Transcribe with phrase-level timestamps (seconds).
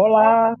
[0.00, 0.56] Olá!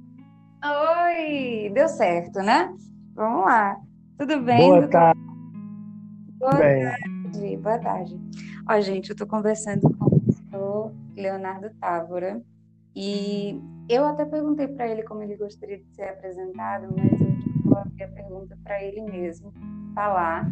[0.64, 1.70] Oi!
[1.72, 2.74] Deu certo, né?
[3.14, 3.80] Vamos lá.
[4.18, 4.68] Tudo bem?
[4.68, 5.20] Boa tarde.
[6.40, 6.82] Boa bem.
[6.82, 7.56] tarde.
[7.58, 8.20] Boa tarde.
[8.68, 12.42] Ó, gente, eu estou conversando com o professor Leonardo Távora
[12.96, 17.78] e eu até perguntei para ele como ele gostaria de ser apresentado, mas eu vou
[17.78, 19.54] abrir a pergunta para ele mesmo
[19.94, 20.50] falar,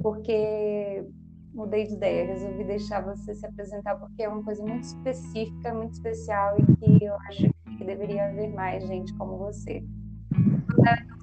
[0.00, 1.04] porque
[1.52, 5.94] mudei de ideia, resolvi deixar você se apresentar porque é uma coisa muito específica, muito
[5.94, 9.82] especial e que eu acho que deveria haver mais gente como você.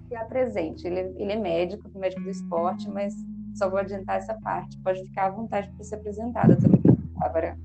[0.07, 3.13] Se apresente, ele, ele é médico, médico do esporte, mas
[3.53, 4.77] só vou adiantar essa parte.
[4.81, 6.81] Pode ficar à vontade para ser apresentada também,
[7.13, 7.57] Bárbara.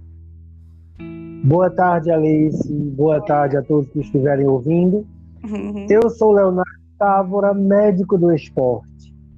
[1.45, 2.69] Boa tarde, Alice.
[2.69, 5.07] Boa, Boa tarde a todos que estiverem ouvindo.
[5.45, 5.87] Uhum.
[5.89, 8.91] Eu sou Leonardo Távora, médico do esporte.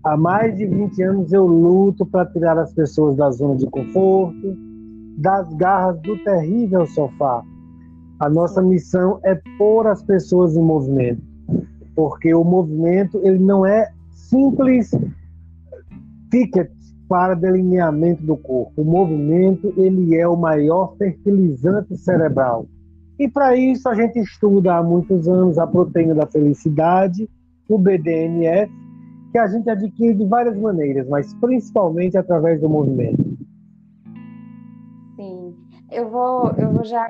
[0.04, 4.56] Há mais de 20 anos eu luto para tirar as pessoas da zona de conforto,
[5.16, 7.44] das garras do terrível sofá.
[8.22, 11.20] A nossa missão é pôr as pessoas em movimento,
[11.92, 14.92] porque o movimento ele não é simples
[16.30, 16.70] ticket
[17.08, 18.80] para delineamento do corpo.
[18.80, 22.68] O movimento ele é o maior fertilizante cerebral.
[23.18, 27.28] E para isso a gente estuda há muitos anos a proteína da felicidade,
[27.68, 28.72] o BDNF,
[29.32, 33.36] que a gente adquire de várias maneiras, mas principalmente através do movimento.
[35.16, 35.56] Sim,
[35.92, 37.08] eu vou, eu vou já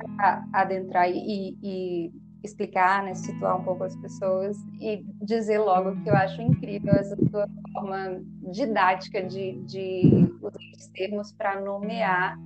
[0.52, 6.14] adentrar e, e explicar, né, situar um pouco as pessoas e dizer logo que eu
[6.14, 8.20] acho incrível essa sua forma
[8.52, 12.36] didática de, de usar os termos para nomear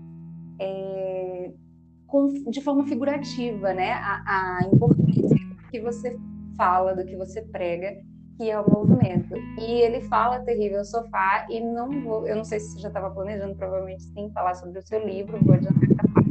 [0.60, 1.50] é,
[2.06, 5.36] com, de forma figurativa, né, a, a importância
[5.70, 6.16] que você
[6.56, 7.96] fala, do que você prega
[8.36, 9.34] que é o movimento.
[9.58, 13.10] E ele fala terrível sofá e não vou, eu não sei se você já estava
[13.10, 16.25] planejando, provavelmente sim, falar sobre o seu livro, vou adiantar.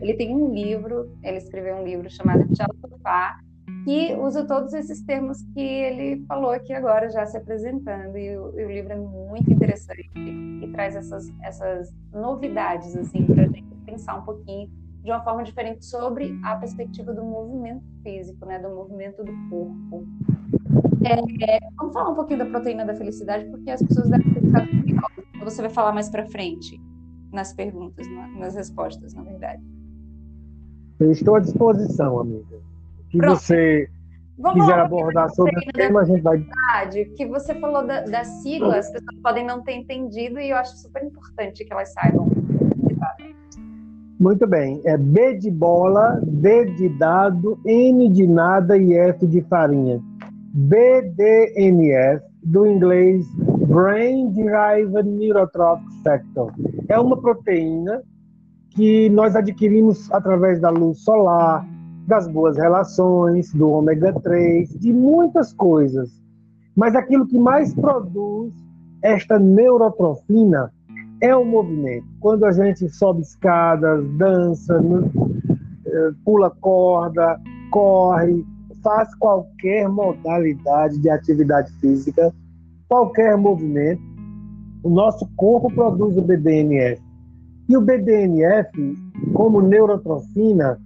[0.00, 3.38] Ele tem um livro, ele escreveu um livro chamado Tchau Sofá,
[3.84, 8.16] que usa todos esses termos que ele falou aqui agora, já se apresentando.
[8.16, 13.44] E o, e o livro é muito interessante e, traz essas, essas novidades, assim, para
[13.44, 14.70] a gente pensar um pouquinho
[15.02, 20.06] de uma forma diferente sobre a perspectiva do movimento físico, né, do movimento do corpo.
[21.02, 25.24] É, vamos falar um pouquinho da proteína da felicidade, porque as pessoas devem ficado curiosas.
[25.42, 26.78] Você vai falar mais para frente
[27.32, 29.79] nas perguntas, nas respostas, na verdade.
[31.00, 32.58] Eu estou à disposição, amiga.
[33.08, 33.40] Que Pronto.
[33.40, 33.88] você
[34.40, 36.42] Vamos quiser abordar sobre o tema, a gente vai.
[37.16, 40.76] Que você falou da, da sigla, as pessoas podem não ter entendido e eu acho
[40.78, 42.26] super importante que elas saibam.
[44.18, 44.80] Muito bem.
[44.84, 50.00] É B de bola, D de dado, N de nada e F de farinha.
[50.52, 53.26] BDNF, do inglês
[53.66, 56.52] Brain Derived Neurotrophic Factor.
[56.88, 58.02] É uma proteína
[58.70, 61.66] que nós adquirimos através da luz solar,
[62.06, 66.10] das boas relações, do ômega 3, de muitas coisas.
[66.76, 68.52] Mas aquilo que mais produz
[69.02, 70.72] esta neurotrofina
[71.20, 72.06] é o movimento.
[72.20, 74.82] Quando a gente sobe escadas, dança,
[75.86, 77.38] eh, pula corda,
[77.70, 78.44] corre,
[78.82, 82.32] faz qualquer modalidade de atividade física,
[82.88, 84.02] qualquer movimento,
[84.82, 87.00] o nosso corpo produz o BDNF.
[87.70, 88.98] E o BDNF,
[89.32, 90.76] como neurotrofina,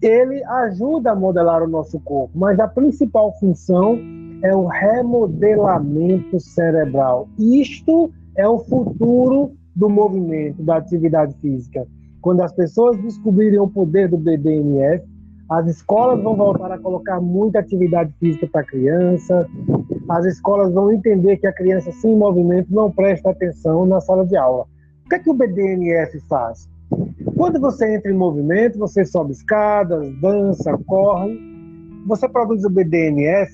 [0.00, 3.98] ele ajuda a modelar o nosso corpo, mas a principal função
[4.40, 7.28] é o remodelamento cerebral.
[7.36, 11.84] Isto é o futuro do movimento, da atividade física.
[12.22, 15.04] Quando as pessoas descobrirem o poder do BDNF,
[15.48, 19.48] as escolas vão voltar a colocar muita atividade física para a criança.
[20.08, 24.36] As escolas vão entender que a criança sem movimento não presta atenção na sala de
[24.36, 24.64] aula.
[25.10, 26.68] Que é que o BDNF faz?
[27.36, 31.36] Quando você entra em movimento, você sobe escadas, dança, corre,
[32.06, 33.50] você produz o BDNF.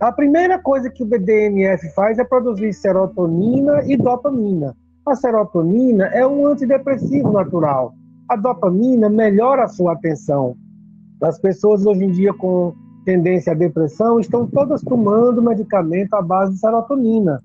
[0.00, 4.74] A primeira coisa que o BDNF faz é produzir serotonina e dopamina.
[5.06, 7.94] A serotonina é um antidepressivo natural.
[8.28, 10.56] A dopamina melhora a sua atenção.
[11.22, 12.74] As pessoas hoje em dia com
[13.04, 17.40] tendência à depressão estão todas tomando medicamento à base de serotonina.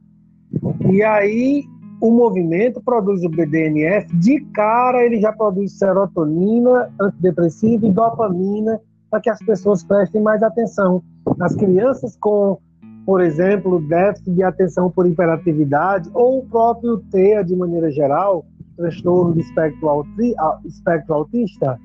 [0.90, 1.66] E aí
[2.00, 8.80] o movimento produz o BDNF, de cara ele já produz serotonina, antidepressiva e dopamina
[9.10, 11.02] para que as pessoas prestem mais atenção.
[11.40, 12.60] As crianças com,
[13.06, 18.46] por exemplo, déficit de atenção por hiperatividade ou o próprio TEA de maneira geral,
[18.76, 20.36] transtorno do espectro, auti
[20.66, 21.80] espectro autista,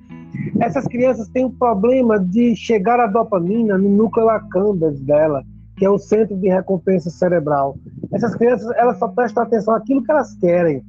[0.61, 5.43] essas crianças têm um problema de chegar à dopamina no núcleo accumbens dela,
[5.77, 7.77] que é o centro de recompensa cerebral.
[8.13, 10.85] Essas crianças, elas só prestam atenção àquilo que elas querem.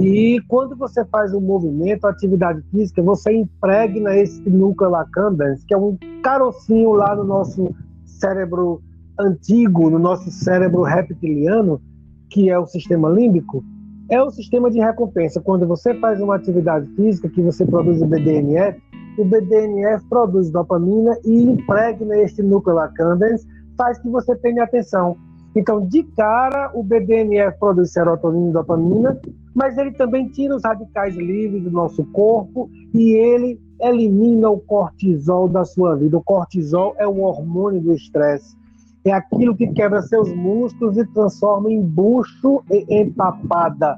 [0.00, 5.76] E quando você faz um movimento, atividade física, você impregna esse núcleo accumbens, que é
[5.76, 7.74] um carocinho lá no nosso
[8.04, 8.80] cérebro
[9.18, 11.80] antigo, no nosso cérebro reptiliano,
[12.30, 13.64] que é o sistema límbico,
[14.08, 15.40] é o sistema de recompensa.
[15.40, 18.80] Quando você faz uma atividade física, que você produz o BDNF,
[19.18, 25.16] o BDNF produz dopamina e impregna este núcleo accumbens, faz que você tenha atenção.
[25.56, 29.18] Então, de cara, o BDNF produz serotonina e dopamina,
[29.54, 35.48] mas ele também tira os radicais livres do nosso corpo e ele elimina o cortisol
[35.48, 36.18] da sua vida.
[36.18, 38.54] O cortisol é o hormônio do estresse.
[39.02, 43.96] É aquilo que quebra seus músculos e transforma em bucho e empapada.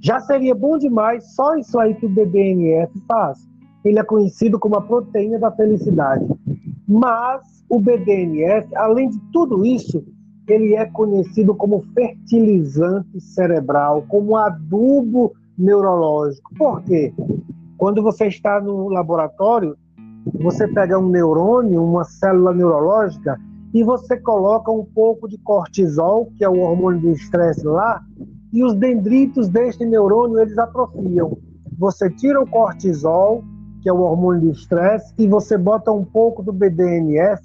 [0.00, 3.38] Já seria bom demais só isso aí que o BDNF faz.
[3.84, 6.26] Ele é conhecido como a proteína da felicidade.
[6.88, 10.04] Mas o BDNF, além de tudo isso,
[10.46, 16.54] ele é conhecido como fertilizante cerebral, como adubo neurológico.
[16.54, 17.12] Por quê?
[17.76, 19.76] Quando você está no laboratório,
[20.34, 23.38] você pega um neurônio, uma célula neurológica,
[23.74, 28.02] e você coloca um pouco de cortisol, que é o hormônio do estresse lá,
[28.52, 31.36] e os dendritos deste neurônio eles atrofiam.
[31.78, 33.44] Você tira o cortisol,
[33.82, 37.42] que é o hormônio do estresse, e você bota um pouco do BDNF,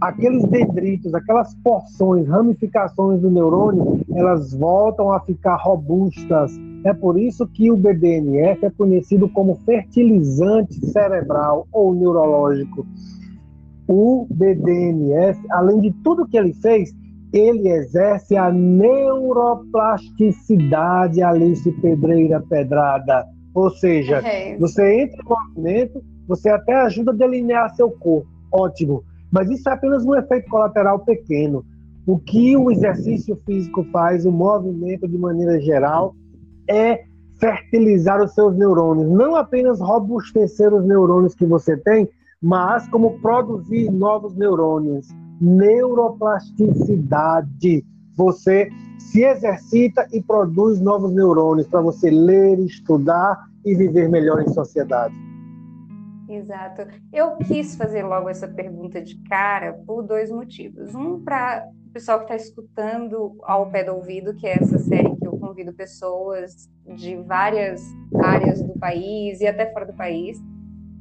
[0.00, 6.52] aqueles dendritos, aquelas porções, ramificações do neurônio, elas voltam a ficar robustas.
[6.84, 12.84] É por isso que o BDNF é conhecido como fertilizante cerebral ou neurológico.
[13.86, 16.92] O BDNF, além de tudo que ele fez,
[17.32, 23.24] ele exerce a neuroplasticidade Alice Pedreira Pedrada.
[23.54, 28.26] Ou seja, é você entra no movimento, você até ajuda a delinear seu corpo.
[28.50, 29.04] Ótimo.
[29.32, 31.64] Mas isso é apenas um efeito colateral pequeno.
[32.06, 36.14] O que o exercício físico faz, o movimento de maneira geral,
[36.68, 37.04] é
[37.40, 39.10] fertilizar os seus neurônios.
[39.10, 42.06] Não apenas robustecer os neurônios que você tem,
[42.40, 45.08] mas como produzir novos neurônios.
[45.40, 47.84] Neuroplasticidade.
[48.16, 54.48] Você se exercita e produz novos neurônios para você ler, estudar e viver melhor em
[54.48, 55.31] sociedade.
[56.36, 56.86] Exato.
[57.12, 60.94] Eu quis fazer logo essa pergunta de cara por dois motivos.
[60.94, 65.14] Um, para o pessoal que está escutando ao pé do ouvido, que é essa série
[65.16, 67.82] que eu convido pessoas de várias
[68.24, 70.42] áreas do país e até fora do país,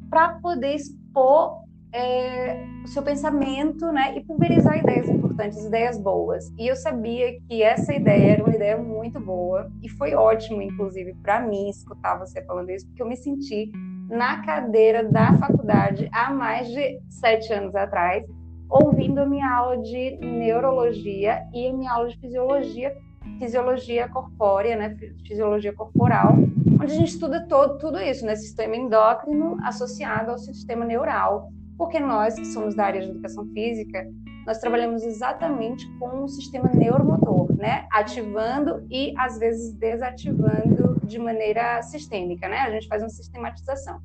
[0.10, 1.62] para poder expor
[1.94, 6.52] é, o seu pensamento né, e pulverizar ideias importantes, ideias boas.
[6.58, 11.14] E eu sabia que essa ideia era uma ideia muito boa e foi ótimo, inclusive,
[11.22, 13.72] para mim escutar você falando isso, porque eu me senti
[14.12, 18.26] na cadeira da faculdade há mais de sete anos atrás,
[18.70, 22.94] ouvindo a minha aula de neurologia e a minha aula de fisiologia,
[23.40, 26.34] fisiologia corpórea, né, fisiologia corporal,
[26.74, 31.98] onde a gente estuda todo, tudo isso, né, sistema endócrino associado ao sistema neural, porque
[31.98, 34.06] nós que somos da área de educação física,
[34.46, 41.82] nós trabalhamos exatamente com o sistema neuromotor, né, ativando e às vezes desativando de maneira
[41.82, 42.60] sistêmica, né?
[42.60, 44.00] A gente faz uma sistematização.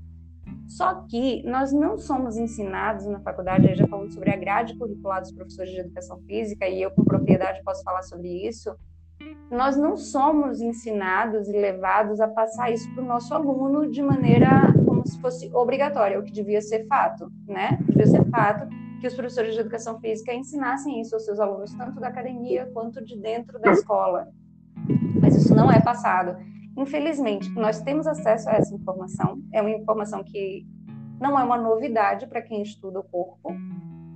[0.68, 5.32] Só que nós não somos ensinados na faculdade, já falando sobre a grade curricular dos
[5.32, 8.74] professores de educação física, e eu com propriedade posso falar sobre isso,
[9.50, 14.74] nós não somos ensinados e levados a passar isso para o nosso aluno de maneira
[14.84, 17.78] como se fosse obrigatória, o que devia ser fato, né?
[17.88, 18.68] Devia ser fato
[19.00, 23.04] que os professores de educação física ensinassem isso aos seus alunos, tanto da academia quanto
[23.04, 24.28] de dentro da escola.
[25.20, 26.36] Mas isso não é passado.
[26.76, 30.66] Infelizmente, nós temos acesso a essa informação, é uma informação que
[31.18, 33.54] não é uma novidade para quem estuda o corpo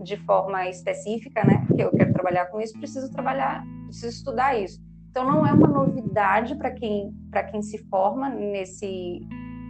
[0.02, 1.66] de forma específica, né?
[1.74, 4.80] Que eu quero trabalhar com isso, preciso trabalhar, preciso estudar isso.
[5.10, 9.20] Então não é uma novidade para quem para quem se forma nesse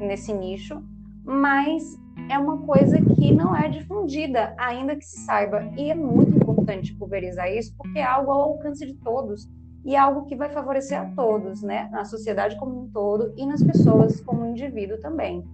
[0.01, 0.83] nesse nicho,
[1.25, 1.83] mas
[2.29, 5.71] é uma coisa que não é difundida, ainda que se saiba.
[5.77, 9.49] E é muito importante pulverizar isso, porque é algo ao alcance de todos
[9.85, 11.89] e é algo que vai favorecer a todos, né?
[11.91, 15.45] Na sociedade como um todo e nas pessoas como indivíduo também.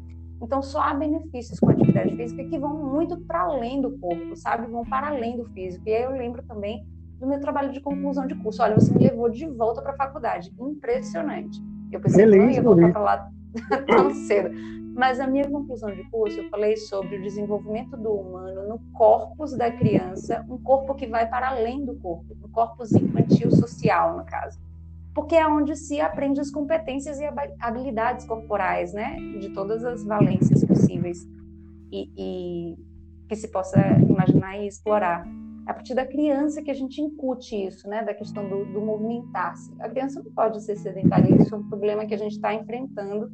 [0.42, 4.36] Então, só há benefícios com a atividade física que vão muito para além do corpo,
[4.36, 4.70] sabe?
[4.70, 5.88] Vão para além do físico.
[5.88, 6.86] E aí eu lembro também
[7.18, 8.62] do meu trabalho de conclusão de curso.
[8.62, 10.52] Olha, você me levou de volta para a faculdade.
[10.60, 11.58] Impressionante.
[11.90, 13.30] Eu pensei que não ia voltar para lá
[13.86, 14.50] tão cedo.
[14.96, 19.54] Mas a minha conclusão de curso, eu falei sobre o desenvolvimento do humano no corpus
[19.54, 24.24] da criança, um corpo que vai para além do corpo, no corpus infantil social, no
[24.24, 24.58] caso.
[25.14, 27.26] Porque é onde se aprende as competências e
[27.60, 29.16] habilidades corporais, né?
[29.38, 31.28] De todas as valências possíveis
[31.92, 32.76] e, e
[33.28, 35.26] que se possa imaginar e explorar.
[35.66, 38.02] É a partir da criança que a gente incute isso, né?
[38.02, 39.70] Da questão do, do movimentar-se.
[39.78, 41.34] A criança não pode ser sedentária.
[41.36, 43.30] Isso é um problema que a gente está enfrentando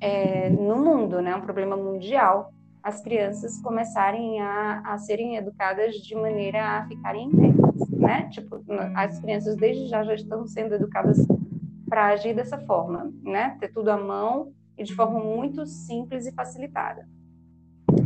[0.00, 1.34] é, no mundo, né?
[1.34, 2.52] Um problema mundial.
[2.82, 8.28] As crianças começarem a, a serem educadas de maneira a ficarem inertes, né?
[8.30, 8.64] Tipo,
[8.96, 11.18] as crianças desde já já estão sendo educadas
[11.88, 13.56] para agir dessa forma, né?
[13.60, 17.06] Ter tudo à mão e de forma muito simples e facilitada.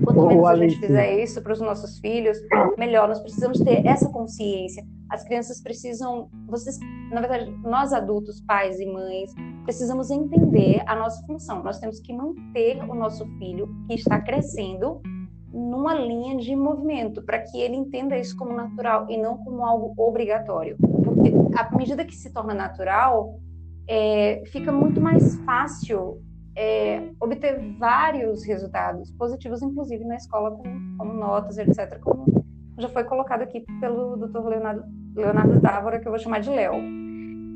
[0.03, 2.39] Quanto menos a gente fizer isso para os nossos filhos,
[2.77, 3.07] melhor.
[3.07, 4.85] Nós precisamos ter essa consciência.
[5.11, 6.79] As crianças precisam, vocês,
[7.13, 9.33] na verdade, nós adultos, pais e mães,
[9.65, 11.63] precisamos entender a nossa função.
[11.63, 15.01] Nós temos que manter o nosso filho que está crescendo
[15.53, 19.95] numa linha de movimento, para que ele entenda isso como natural e não como algo
[19.97, 20.77] obrigatório.
[21.05, 23.39] Porque à medida que se torna natural,
[23.89, 26.21] é, fica muito mais fácil
[26.57, 32.25] é, obter vários resultados positivos, inclusive na escola, como, como, notas, etc., como
[32.79, 34.49] já foi colocado aqui pelo Dr.
[34.49, 37.04] Leonardo, Leonardo Távora, que eu vou chamar de Léo.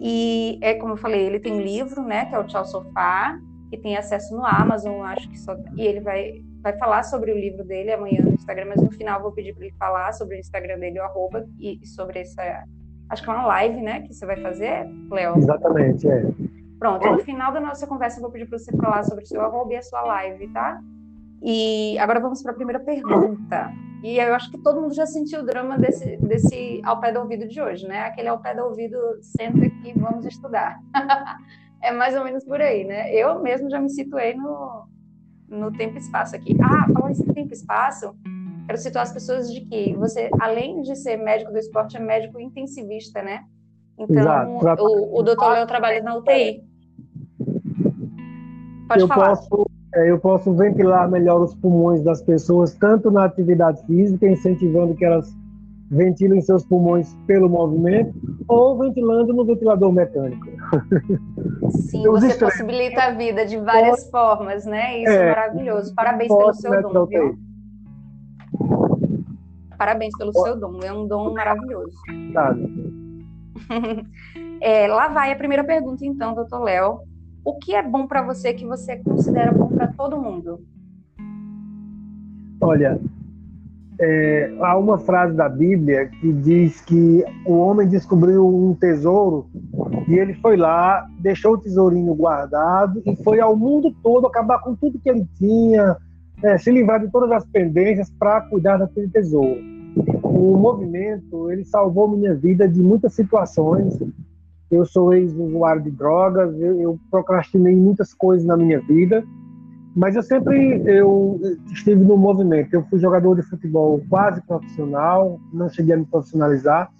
[0.01, 3.39] E é como eu falei, ele tem um livro, né, que é o Tchau Sofá,
[3.69, 5.57] que tem acesso no Amazon, acho que só.
[5.77, 9.21] E ele vai, vai falar sobre o livro dele amanhã no Instagram, mas no final
[9.21, 12.65] vou pedir para ele falar sobre o Instagram dele, o arroba, e sobre essa.
[13.11, 15.37] Acho que é uma live, né, que você vai fazer, Léo?
[15.37, 16.23] Exatamente, é.
[16.79, 19.41] Pronto, no final da nossa conversa eu vou pedir para você falar sobre o seu
[19.41, 20.81] arroba e a sua live, tá?
[21.43, 23.73] E agora vamos para a primeira pergunta.
[24.03, 27.21] E eu acho que todo mundo já sentiu o drama desse, desse ao pé do
[27.21, 28.01] ouvido de hoje, né?
[28.01, 30.81] Aquele ao pé do ouvido, senta aqui, vamos estudar.
[31.83, 33.13] é mais ou menos por aí, né?
[33.13, 34.87] Eu mesmo já me situei no,
[35.49, 36.57] no tempo e espaço aqui.
[36.63, 38.15] Ah, falando em tempo e espaço,
[38.67, 42.41] quero situar as pessoas de que você, além de ser médico do esporte, é médico
[42.41, 43.45] intensivista, né?
[43.99, 44.85] Então, Exato.
[44.85, 46.63] o, o doutor Léo trabalha na UTI.
[48.89, 49.37] Pode eu falar.
[49.37, 49.68] Posso,
[50.07, 55.35] eu posso ventilar melhor os pulmões das pessoas, tanto na atividade física, incentivando que elas
[55.91, 58.13] ventilem seus pulmões pelo movimento,
[58.47, 60.47] ou ventilando no ventilador mecânico.
[61.71, 65.03] Sim, você possibilita a vida de várias Pode, formas, né?
[65.03, 65.95] Isso é, é maravilhoso.
[65.95, 67.39] Parabéns pelo seu dom, viu?
[69.79, 70.49] Parabéns pelo Pode.
[70.49, 71.97] seu dom, é um dom maravilhoso.
[72.33, 72.69] Sabe.
[74.61, 77.01] é, lá vai a primeira pergunta, então, doutor Léo.
[77.49, 80.61] O que é bom para você que você considera bom para todo mundo?
[82.61, 83.01] Olha,
[83.99, 89.49] é, há uma frase da Bíblia que diz que o homem descobriu um tesouro
[90.07, 94.77] e ele foi lá, deixou o tesourinho guardado e foi ao mundo todo acabar com
[94.77, 95.97] tudo que ele tinha,
[96.43, 99.79] é, se livrar de todas as pendências para cuidar daquele tesouro
[100.39, 103.99] o movimento ele salvou minha vida de muitas situações.
[104.71, 109.25] Eu sou ex-usuário de drogas, eu, eu, procrastinei muitas coisas na minha vida,
[109.97, 111.41] mas eu sempre eu
[111.73, 112.75] estive no movimento.
[112.75, 116.91] Eu fui jogador de futebol quase profissional, não cheguei a me profissionalizar,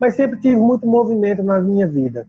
[0.00, 2.26] mas sempre tive muito movimento na minha vida.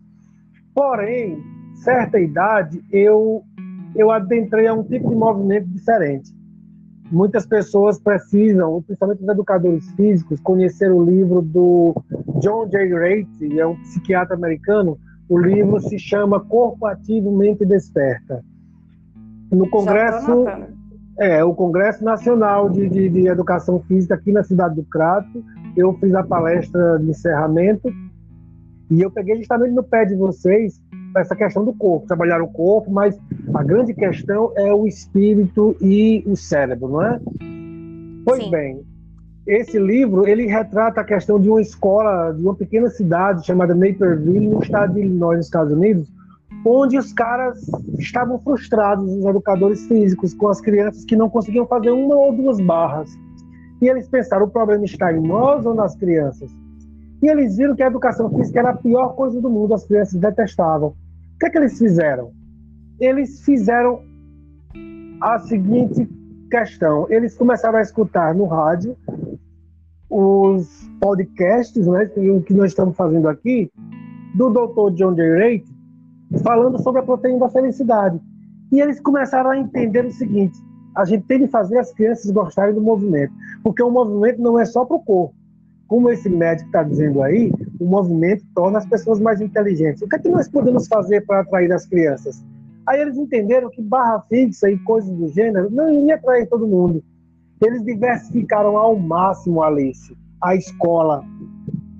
[0.74, 1.42] Porém,
[1.74, 3.42] certa idade, eu
[3.96, 6.33] eu adentrei a um tipo de movimento diferente
[7.10, 11.94] muitas pessoas precisam, principalmente os educadores físicos, conhecer o livro do
[12.40, 12.92] John J.
[12.94, 14.98] Rate, é um psiquiatra americano.
[15.28, 18.44] O livro se chama Corpo Ativo, Mente Desperta.
[19.50, 20.46] No Congresso,
[21.18, 25.44] é o Congresso Nacional de, de, de Educação Física aqui na cidade do Crato,
[25.76, 27.92] eu fiz a palestra de encerramento
[28.90, 30.80] e eu peguei justamente no pé de vocês
[31.16, 33.18] essa questão do corpo, trabalhar o corpo, mas
[33.54, 37.20] a grande questão é o espírito e o cérebro, não é?
[38.24, 38.50] Pois Sim.
[38.50, 38.82] bem,
[39.46, 44.48] esse livro ele retrata a questão de uma escola de uma pequena cidade chamada Naperville,
[44.48, 46.10] no estado de Illinois, nos Estados Unidos,
[46.66, 47.60] onde os caras
[47.98, 52.58] estavam frustrados, os educadores físicos, com as crianças que não conseguiam fazer uma ou duas
[52.60, 53.10] barras.
[53.80, 56.50] E eles pensaram: o problema está em nós ou nas crianças?
[57.22, 60.18] E eles viram que a educação física era a pior coisa do mundo, as crianças
[60.18, 60.88] detestavam.
[60.88, 62.32] O que é que eles fizeram?
[63.00, 64.02] Eles fizeram
[65.20, 66.08] a seguinte
[66.50, 68.96] questão: eles começaram a escutar no rádio
[70.08, 73.70] os podcasts, né, que nós estamos fazendo aqui,
[74.34, 74.94] do Dr.
[74.94, 75.64] John J.
[76.42, 78.20] Falando sobre a proteína da felicidade.
[78.72, 80.58] E eles começaram a entender o seguinte:
[80.96, 83.32] a gente tem que fazer as crianças gostarem do movimento,
[83.62, 85.34] porque o movimento não é só para o corpo,
[85.86, 90.02] como esse médico está dizendo aí, o movimento torna as pessoas mais inteligentes.
[90.02, 92.44] O que é que nós podemos fazer para atrair as crianças?
[92.86, 97.02] Aí eles entenderam que barra fixa e coisas do gênero não iria atrair todo mundo.
[97.64, 101.24] Eles diversificaram ao máximo, Alice, a escola.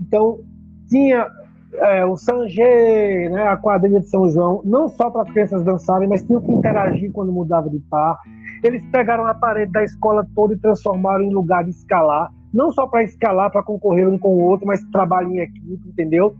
[0.00, 0.40] Então,
[0.88, 1.26] tinha
[1.74, 6.08] é, o Sanger, né, a quadrilha de São João, não só para as crianças dançarem,
[6.08, 8.20] mas tinham que interagir quando mudava de par.
[8.62, 12.86] Eles pegaram a parede da escola toda e transformaram em lugar de escalar não só
[12.86, 16.36] para escalar, para concorrer um com o outro, mas trabalho em equipe, entendeu?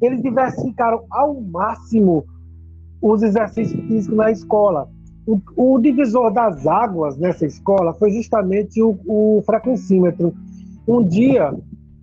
[0.00, 2.26] Eles diversificaram ao máximo
[3.04, 4.88] os exercícios físicos na escola.
[5.26, 10.34] O, o divisor das águas nessa escola foi justamente o, o frequencímetro.
[10.88, 11.54] Um dia,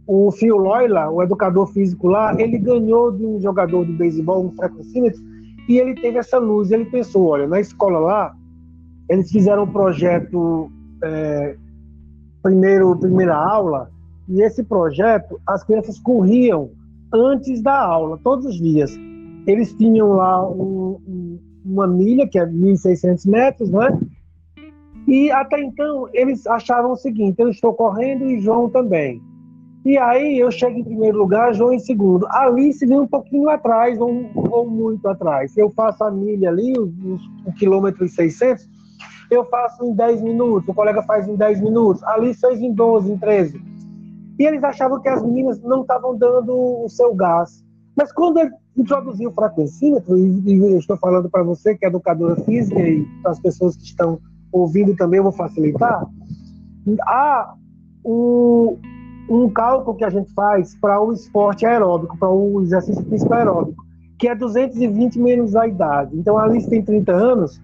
[0.06, 4.52] o Phil Loyla, o educador físico lá, ele ganhou de um jogador de beisebol um
[4.52, 5.20] frequencímetro
[5.68, 6.70] e ele teve essa luz.
[6.70, 8.36] Ele pensou: olha, na escola lá,
[9.10, 10.72] eles fizeram um projeto,
[11.04, 11.56] é,
[12.44, 13.90] primeiro, primeira aula,
[14.30, 16.70] e esse projeto, as crianças corriam
[17.12, 18.96] antes da aula, todos os dias.
[19.48, 24.00] Eles tinham lá um, um, uma milha, que é 1.600 metros, né?
[25.08, 29.22] E até então eles achavam o seguinte: eu estou correndo e João também.
[29.84, 32.28] E aí eu chego em primeiro lugar, João em segundo.
[32.30, 35.58] Alice vem um pouquinho atrás, ou, ou muito atrás.
[35.58, 38.70] Eu faço a milha ali, o quilômetro e 600,
[39.32, 43.12] eu faço em 10 minutos, o colega faz em 10 minutos, Alice fez em 12,
[43.12, 43.62] em 13.
[44.38, 47.64] E eles achavam que as meninas não estavam dando o seu gás.
[47.96, 52.36] Mas quando ele introduziu o frequencímetro, e, e estou falando para você que é educadora
[52.44, 54.20] física e para as pessoas que estão
[54.52, 56.06] ouvindo também, eu vou facilitar,
[57.02, 57.54] há
[58.04, 58.78] um,
[59.30, 63.86] um cálculo que a gente faz para o esporte aeróbico, para o exercício físico aeróbico,
[64.20, 66.18] que é 220 menos a idade.
[66.18, 67.62] Então, a Alice tem 30 anos,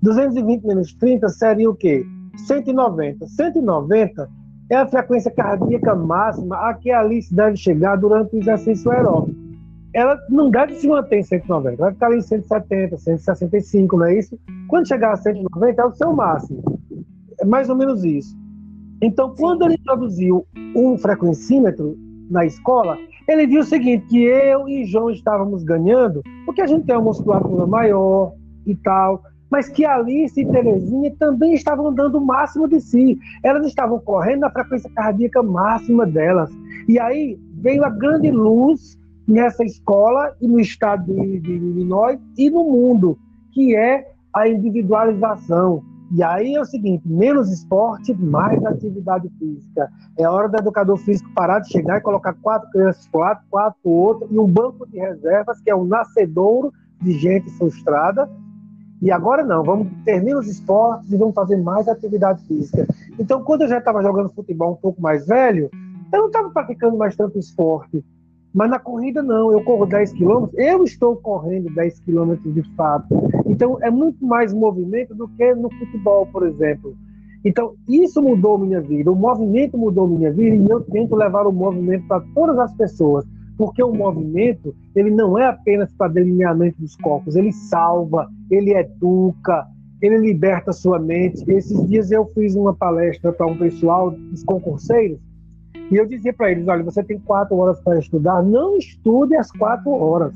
[0.00, 2.04] 220 menos 30 seria o quê?
[2.36, 3.26] 190.
[3.26, 4.28] 190
[4.70, 9.51] é a frequência cardíaca máxima a que a Alice deve chegar durante o exercício aeróbico.
[9.94, 14.18] Ela não deve se manter em 190, vai ficar ali em 170, 165, não é
[14.18, 14.38] isso?
[14.68, 16.62] Quando chegar a 190 é o seu máximo.
[17.38, 18.34] É mais ou menos isso.
[19.02, 20.46] Então, quando ele introduziu
[20.76, 21.96] um frequencímetro
[22.30, 22.96] na escola,
[23.28, 27.04] ele viu o seguinte, que eu e João estávamos ganhando, porque a gente tem uma
[27.04, 28.32] musculatura maior
[28.64, 33.18] e tal, mas que Alice e Terezinha também estavam dando o máximo de si.
[33.42, 36.50] Elas estavam correndo na frequência cardíaca máxima delas.
[36.88, 42.50] E aí veio a grande luz nessa escola e no estado de, de Illinois e
[42.50, 43.18] no mundo,
[43.52, 45.82] que é a individualização.
[46.14, 49.90] E aí é o seguinte: menos esporte, mais atividade física.
[50.18, 54.28] É hora do educador físico parar de chegar e colocar quatro crianças quatro, quatro outro,
[54.30, 58.30] e um banco de reservas, que é um nascedouro de gente frustrada,
[59.00, 62.86] e agora não, vamos ter menos esportes e vamos fazer mais atividade física.
[63.18, 65.68] Então, quando eu já estava jogando futebol um pouco mais velho,
[66.12, 68.04] eu não estava praticando mais tanto esporte.
[68.54, 73.06] Mas na corrida não, eu corro 10 quilômetros, eu estou correndo 10 quilômetros de fato.
[73.46, 76.94] Então é muito mais movimento do que no futebol, por exemplo.
[77.44, 81.52] Então isso mudou minha vida, o movimento mudou minha vida e eu tento levar o
[81.52, 86.96] movimento para todas as pessoas porque o movimento ele não é apenas para delineamento dos
[86.96, 89.66] corpos, ele salva, ele educa,
[90.00, 91.44] ele liberta sua mente.
[91.46, 95.18] Esses dias eu fiz uma palestra para um pessoal, dos concurseiros,
[95.92, 99.52] e eu dizia para eles: olha, você tem quatro horas para estudar, não estude as
[99.52, 100.34] quatro horas.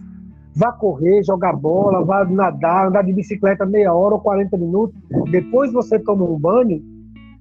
[0.55, 4.97] Vá correr, jogar bola, vá nadar, andar de bicicleta meia hora ou 40 minutos.
[5.31, 6.83] Depois você toma um banho,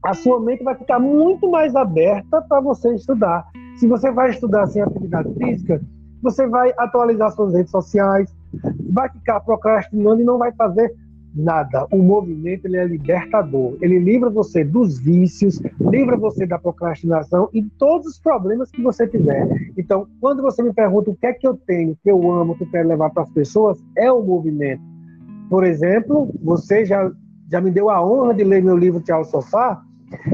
[0.04, 3.46] a sua mente vai ficar muito mais aberta para você estudar.
[3.78, 5.82] Se você vai estudar sem atividade física,
[6.22, 8.34] você vai atualizar suas redes sociais,
[8.92, 10.94] vai ficar procrastinando e não vai fazer
[11.36, 11.86] nada.
[11.92, 13.76] O movimento ele é libertador.
[13.82, 19.06] Ele livra você dos vícios, livra você da procrastinação e todos os problemas que você
[19.06, 19.48] tiver.
[19.78, 22.64] Então, quando você me pergunta o que é que eu tenho, que eu amo, que
[22.64, 24.82] eu quero levar para as pessoas, é o movimento.
[25.50, 27.12] Por exemplo, você já,
[27.52, 29.82] já me deu a honra de ler meu livro Tchau Sofá.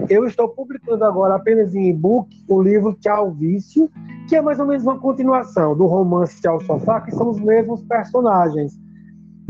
[0.09, 3.89] Eu estou publicando agora apenas em e-book o livro Tchau Vício,
[4.29, 7.81] que é mais ou menos uma continuação do romance Tchau Sofá, que são os mesmos
[7.83, 8.80] personagens.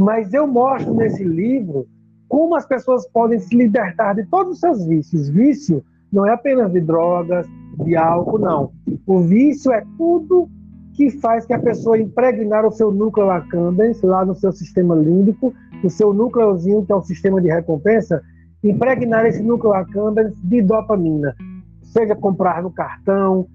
[0.01, 1.85] Mas eu mostro nesse livro
[2.27, 5.29] como as pessoas podem se libertar de todos os seus vícios.
[5.29, 7.45] Vício não é apenas de drogas,
[7.83, 8.71] de álcool, não.
[9.05, 10.49] O vício é tudo
[10.93, 15.53] que faz que a pessoa impregnar o seu núcleo accumbens lá no seu sistema límbico,
[15.83, 18.23] o seu núcleozinho, que é o sistema de recompensa,
[18.63, 21.35] impregnar esse núcleo accumbens de dopamina,
[21.83, 23.45] seja comprar no cartão,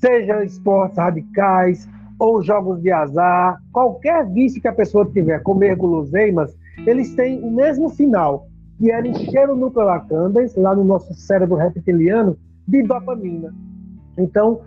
[0.00, 6.56] seja esportes radicais ou jogos de azar, qualquer vício que a pessoa tiver, comer guloseimas,
[6.86, 8.46] eles têm o mesmo final,
[8.78, 13.54] que é encher o núcleo accumbens, lá no nosso cérebro reptiliano, de dopamina.
[14.18, 14.60] Então,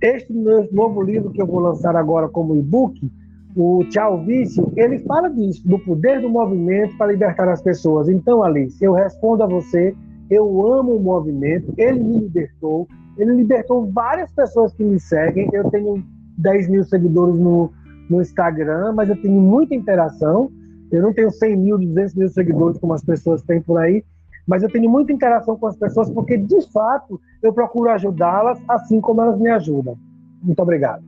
[0.00, 0.32] este
[0.72, 3.10] novo livro que eu vou lançar agora como e-book,
[3.56, 8.08] o Tchau Vício, ele fala disso, do poder do movimento para libertar as pessoas.
[8.08, 9.94] Então, Alice, eu respondo a você,
[10.28, 15.70] eu amo o movimento, ele me libertou, ele libertou várias pessoas que me seguem, eu
[15.70, 16.02] tenho
[16.38, 17.72] 10 mil seguidores no,
[18.08, 20.50] no Instagram, mas eu tenho muita interação,
[20.90, 24.04] eu não tenho 100 mil, 200 mil seguidores como as pessoas têm por aí,
[24.46, 29.00] mas eu tenho muita interação com as pessoas porque, de fato, eu procuro ajudá-las assim
[29.00, 29.96] como elas me ajudam.
[30.42, 31.02] Muito obrigado.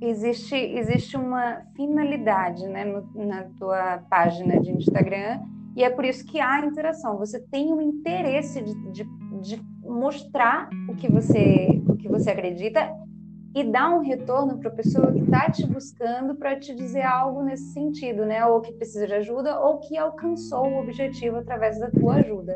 [0.00, 5.40] Existe, existe uma finalidade né, no, na tua página de Instagram
[5.74, 7.16] e é por isso que há interação.
[7.18, 9.04] Você tem o um interesse de, de,
[9.40, 12.90] de mostrar o que você, o que você acredita
[13.56, 17.42] e dar um retorno para a pessoa que está te buscando para te dizer algo
[17.42, 18.44] nesse sentido, né?
[18.44, 22.54] Ou que precisa de ajuda, ou que alcançou o objetivo através da tua ajuda.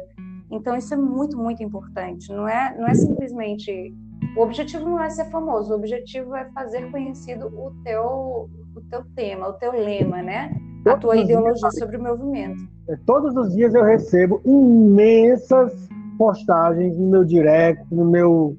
[0.50, 2.30] Então isso é muito, muito importante.
[2.30, 3.94] Não é, não é simplesmente
[4.36, 5.72] o objetivo não é ser famoso.
[5.72, 10.54] O objetivo é fazer conhecido o teu, o teu tema, o teu lema, né?
[10.86, 12.60] A tua ideologia sobre o movimento.
[12.90, 15.72] É, todos os dias eu recebo imensas
[16.18, 18.54] postagens no meu direct, no meu.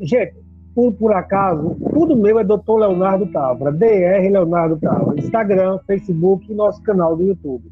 [0.00, 0.41] Gente,
[0.74, 2.78] por, por acaso, tudo meu é Dr.
[2.78, 7.70] Leonardo Távora, DR Leonardo Távora, Instagram, Facebook e nosso canal do YouTube.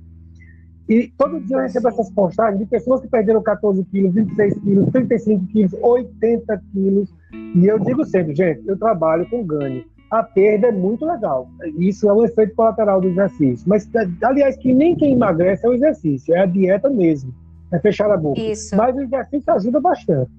[0.89, 4.91] E todo dia eu recebo essas postagens de pessoas que perderam 14 quilos, 26 quilos,
[4.91, 7.15] 35 quilos, 80 quilos.
[7.55, 9.85] E eu digo sempre, gente, eu trabalho com ganho.
[10.11, 11.49] A perda é muito legal.
[11.79, 13.69] Isso é um efeito colateral do exercício.
[13.69, 13.89] Mas,
[14.25, 17.33] aliás, que nem quem emagrece é o exercício, é a dieta mesmo.
[17.73, 18.41] É fechar a boca.
[18.41, 18.77] Isso.
[18.77, 20.31] Mas o exercício ajuda bastante.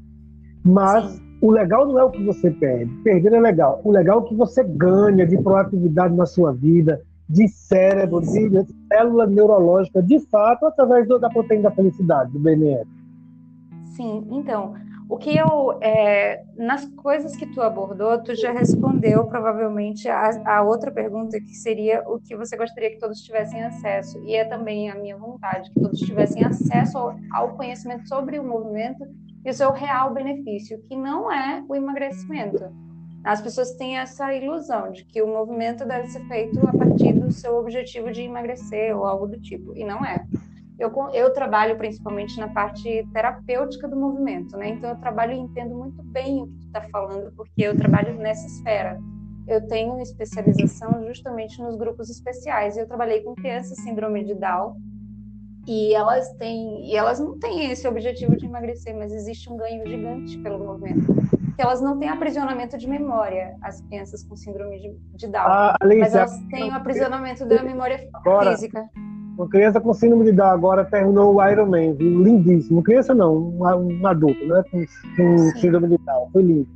[0.65, 3.81] Mas Sim o legal não é o que você perde, perder é legal.
[3.83, 8.27] O legal é o que você ganha de proatividade na sua vida, de cérebro, de
[8.87, 12.87] célula neurológica, de fato, através da proteína da felicidade, do BNF.
[13.95, 14.75] Sim, então,
[15.09, 20.61] o que eu, é, nas coisas que tu abordou, tu já respondeu provavelmente a, a,
[20.61, 24.89] outra pergunta que seria o que você gostaria que todos tivessem acesso, e é também
[24.89, 29.05] a minha vontade que todos tivessem acesso ao, ao conhecimento sobre o movimento
[29.43, 32.71] e o seu real benefício, que não é o emagrecimento.
[33.23, 37.31] As pessoas têm essa ilusão de que o movimento deve ser feito a partir do
[37.31, 40.25] seu objetivo de emagrecer ou algo do tipo, e não é.
[40.79, 44.69] Eu, eu trabalho principalmente na parte terapêutica do movimento, né?
[44.69, 48.15] Então eu trabalho e entendo muito bem o que tu está falando, porque eu trabalho
[48.15, 48.99] nessa esfera.
[49.47, 52.77] Eu tenho especialização justamente nos grupos especiais.
[52.77, 54.75] Eu trabalhei com crianças síndrome de Down
[55.67, 59.85] e elas têm, e elas não têm esse objetivo de emagrecer, mas existe um ganho
[59.87, 61.13] gigante pelo movimento.
[61.55, 65.45] Que elas não têm aprisionamento de memória, as crianças com síndrome de, de Down.
[65.45, 68.89] Ah, mas elas têm o aprisionamento da memória agora, física.
[69.37, 72.81] Uma criança com síndrome de Down agora terminou o Ironman, lindíssimo.
[72.81, 74.63] Criança não, um, um adulto, né?
[74.71, 76.67] Com, com síndrome de Down, foi lindo.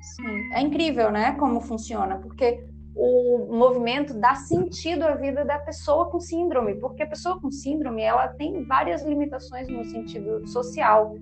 [0.00, 1.32] Sim, é incrível, né?
[1.32, 7.06] Como funciona, porque o movimento dá sentido à vida da pessoa com síndrome, porque a
[7.06, 11.14] pessoa com síndrome ela tem várias limitações no sentido social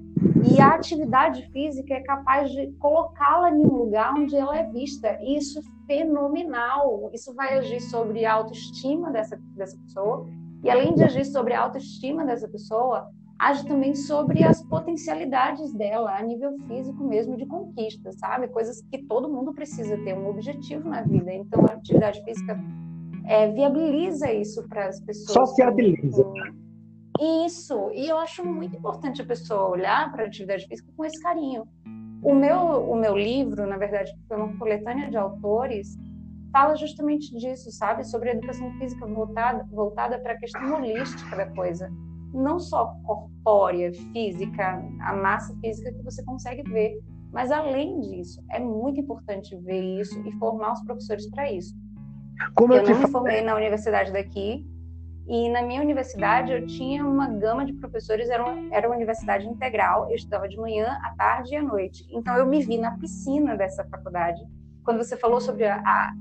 [0.44, 5.18] e a atividade física é capaz de colocá-la em um lugar onde ela é vista.
[5.20, 7.10] E isso é fenomenal.
[7.12, 10.26] Isso vai agir sobre a autoestima dessa, dessa pessoa
[10.62, 16.18] e além de agir sobre a autoestima dessa pessoa, age também sobre as potencialidades dela
[16.18, 18.48] a nível físico mesmo de conquista, sabe?
[18.48, 21.32] Coisas que todo mundo precisa ter um objetivo na vida.
[21.32, 22.58] Então a atividade física
[23.24, 25.32] é, viabiliza isso para as pessoas.
[25.32, 26.24] Sociabiliza.
[27.46, 27.90] Isso.
[27.94, 31.64] E eu acho muito importante a pessoa olhar para a atividade física com esse carinho.
[32.22, 32.58] O meu,
[32.90, 35.96] o meu livro, na verdade, foi uma coletânea de autores,
[36.52, 38.04] fala justamente disso, sabe?
[38.04, 41.88] Sobre a educação física voltada, voltada para a questão holística da coisa
[42.32, 46.98] não só corpórea, física, a massa física que você consegue ver,
[47.32, 51.74] mas além disso, é muito importante ver isso e formar os professores para isso.
[52.54, 54.66] Como eu, eu não me formei na universidade daqui,
[55.28, 59.46] e na minha universidade eu tinha uma gama de professores, era uma, era uma universidade
[59.46, 62.06] integral, eu estudava de manhã, à tarde e à noite.
[62.10, 64.40] Então eu me vi na piscina dessa faculdade.
[64.82, 66.14] Quando você falou sobre a, a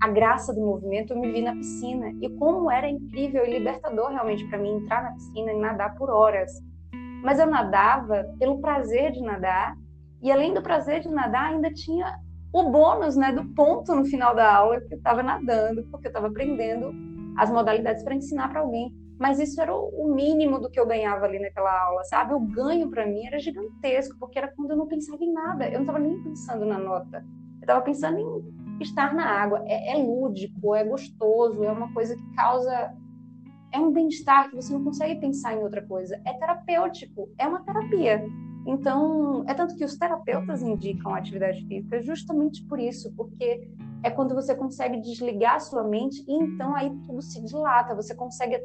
[0.00, 4.10] a graça do movimento, eu me vi na piscina e como era incrível e libertador
[4.10, 6.52] realmente para mim entrar na piscina e nadar por horas.
[7.22, 9.76] Mas eu nadava pelo prazer de nadar
[10.22, 12.18] e além do prazer de nadar, ainda tinha
[12.52, 16.10] o bônus, né, do ponto no final da aula que eu estava nadando, porque eu
[16.10, 16.92] estava aprendendo
[17.36, 18.92] as modalidades para ensinar para alguém.
[19.18, 22.34] Mas isso era o mínimo do que eu ganhava ali naquela aula, sabe?
[22.34, 25.74] O ganho para mim era gigantesco, porque era quando eu não pensava em nada, eu
[25.74, 27.24] não estava nem pensando na nota.
[27.56, 29.62] Eu estava pensando em estar na água.
[29.66, 32.94] É, é lúdico, é gostoso, é uma coisa que causa.
[33.72, 36.20] É um bem-estar que você não consegue pensar em outra coisa.
[36.24, 38.24] É terapêutico, é uma terapia.
[38.66, 43.68] Então, é tanto que os terapeutas indicam a atividade física justamente por isso, porque
[44.02, 48.14] é quando você consegue desligar a sua mente e então aí tudo se dilata, você
[48.14, 48.60] consegue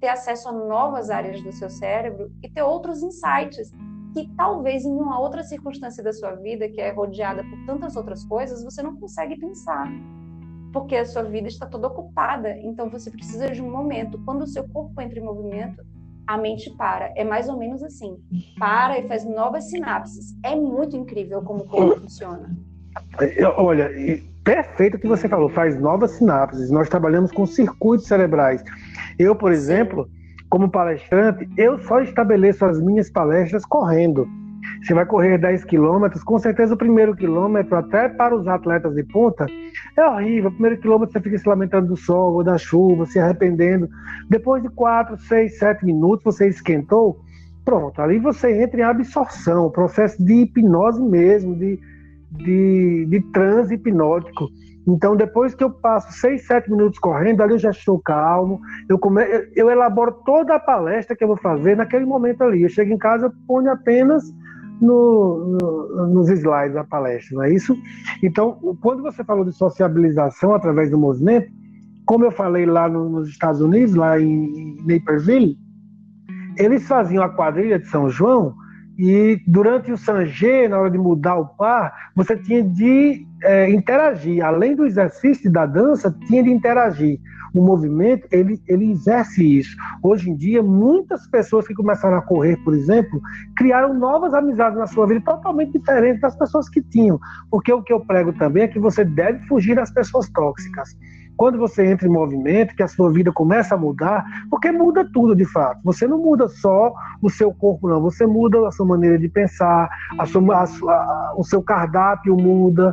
[0.00, 3.72] ter acesso a novas áreas do seu cérebro e ter outros insights
[4.18, 8.24] que talvez em uma outra circunstância da sua vida, que é rodeada por tantas outras
[8.24, 9.88] coisas, você não consegue pensar.
[10.72, 14.20] Porque a sua vida está toda ocupada, então você precisa de um momento.
[14.24, 15.82] Quando o seu corpo entra em movimento,
[16.26, 17.12] a mente para.
[17.16, 18.18] É mais ou menos assim.
[18.58, 20.36] Para e faz novas sinapses.
[20.44, 22.50] É muito incrível como o corpo funciona.
[23.56, 23.88] Olha,
[24.44, 26.70] perfeito o que você falou, faz novas sinapses.
[26.70, 28.62] Nós trabalhamos com circuitos cerebrais.
[29.18, 30.10] Eu, por exemplo,
[30.48, 34.26] como palestrante, eu só estabeleço as minhas palestras correndo.
[34.82, 39.02] Você vai correr 10 quilômetros, com certeza o primeiro quilômetro, até para os atletas de
[39.02, 39.46] ponta,
[39.96, 40.50] é horrível.
[40.50, 43.88] O primeiro quilômetro você fica se lamentando do sol ou da chuva, se arrependendo.
[44.28, 47.20] Depois de 4, 6, 7 minutos, você esquentou,
[47.64, 48.00] pronto.
[48.00, 51.78] Ali você entra em absorção, processo de hipnose mesmo, de,
[52.30, 54.48] de, de transe hipnótico.
[54.88, 58.98] Então, depois que eu passo 6, 7 minutos correndo, ali eu já estou calmo, eu,
[58.98, 59.22] come...
[59.54, 62.62] eu elaboro toda a palestra que eu vou fazer naquele momento ali.
[62.62, 64.24] Eu chego em casa, ponho apenas
[64.80, 67.76] no, no, nos slides da palestra, não é isso?
[68.22, 71.52] Então, quando você falou de sociabilização através do movimento,
[72.06, 75.58] como eu falei lá no, nos Estados Unidos, lá em Naperville,
[76.56, 78.54] eles faziam a quadrilha de São João
[78.98, 84.44] e durante o Sanjê, na hora de mudar o par, você tinha de é, interagir.
[84.44, 87.20] Além do exercício da dança, tinha de interagir
[87.54, 89.76] o movimento ele, ele exerce isso.
[90.02, 93.20] Hoje em dia, muitas pessoas que começaram a correr, por exemplo,
[93.56, 97.18] criaram novas amizades na sua vida totalmente diferentes das pessoas que tinham.
[97.50, 100.96] Porque o que eu prego também é que você deve fugir das pessoas tóxicas.
[101.38, 105.36] Quando você entra em movimento, que a sua vida começa a mudar, porque muda tudo
[105.36, 105.78] de fato.
[105.84, 108.02] Você não muda só o seu corpo, não.
[108.02, 112.92] Você muda a sua maneira de pensar, a sua, a sua, o seu cardápio muda.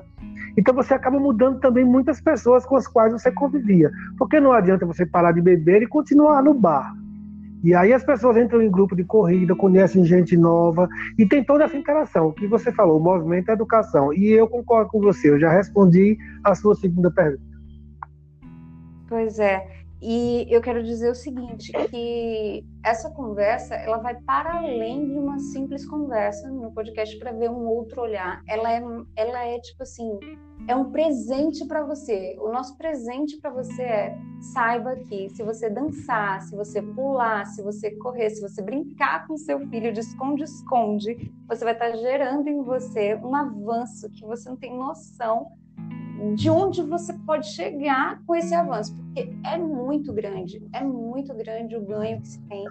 [0.56, 3.92] Então você acaba mudando também muitas pessoas com as quais você convivia.
[4.16, 6.94] Porque não adianta você parar de beber e continuar no bar.
[7.64, 11.64] E aí as pessoas entram em grupo de corrida, conhecem gente nova e tem toda
[11.64, 12.28] essa interação.
[12.28, 14.14] O que você falou, o movimento é educação.
[14.14, 17.55] E eu concordo com você, eu já respondi a sua segunda pergunta.
[19.16, 19.66] Pois é.
[20.02, 25.40] E eu quero dizer o seguinte, que essa conversa, ela vai para além de uma
[25.40, 28.44] simples conversa no podcast para ver um outro olhar.
[28.46, 28.84] Ela é,
[29.16, 30.20] ela é tipo assim,
[30.68, 32.36] é um presente para você.
[32.42, 34.18] O nosso presente para você é
[34.52, 39.38] saiba que se você dançar, se você pular, se você correr, se você brincar com
[39.38, 44.50] seu filho de esconde-esconde, você vai estar tá gerando em você um avanço que você
[44.50, 45.54] não tem noção
[46.34, 51.76] de onde você pode chegar com esse avanço, porque é muito grande, é muito grande
[51.76, 52.66] o ganho que se tem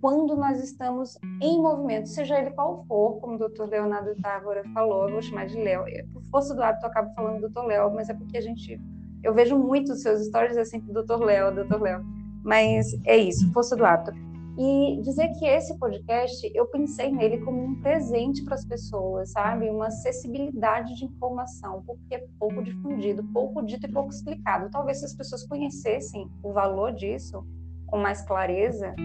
[0.00, 5.06] quando nós estamos em movimento, seja ele qual for, como o doutor Leonardo Távora falou,
[5.06, 5.84] eu vou chamar de Léo.
[6.12, 8.80] Por força do hábito, eu acabo falando doutor Léo, mas é porque a gente.
[9.22, 12.04] Eu vejo muito os seus stories, é sempre doutor Léo, doutor Léo.
[12.44, 14.27] Mas é isso, força do hábito.
[14.60, 19.70] E dizer que esse podcast, eu pensei nele como um presente para as pessoas, sabe?
[19.70, 24.68] Uma acessibilidade de informação, porque é pouco difundido, pouco dito e pouco explicado.
[24.68, 27.46] Talvez se as pessoas conhecessem o valor disso
[27.86, 28.96] com mais clareza,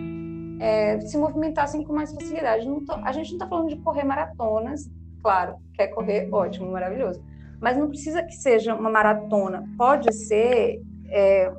[0.60, 2.66] é, se movimentassem com mais facilidade.
[2.88, 4.90] Tô, a gente não está falando de correr maratonas,
[5.22, 7.24] claro, quer correr, ótimo, maravilhoso.
[7.62, 9.64] Mas não precisa que seja uma maratona.
[9.78, 11.54] Pode ser, é,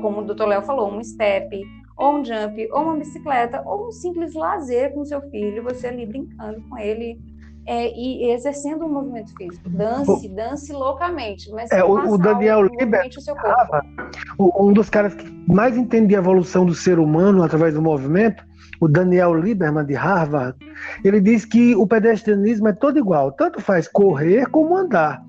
[0.00, 1.66] como o doutor Léo falou, um step,
[1.98, 6.06] ou um jump, ou uma bicicleta, ou um simples lazer com seu filho, você ali
[6.06, 7.20] brincando com ele
[7.66, 9.68] é, e exercendo um movimento físico.
[9.68, 13.02] Dance, dance loucamente, mas é, o, o Daniel Lieber,
[14.38, 18.46] um dos caras que mais entende a evolução do ser humano através do movimento,
[18.80, 20.56] o Daniel Lieberman de Harvard,
[21.04, 25.20] ele diz que o pedestrianismo é todo igual, tanto faz correr como andar.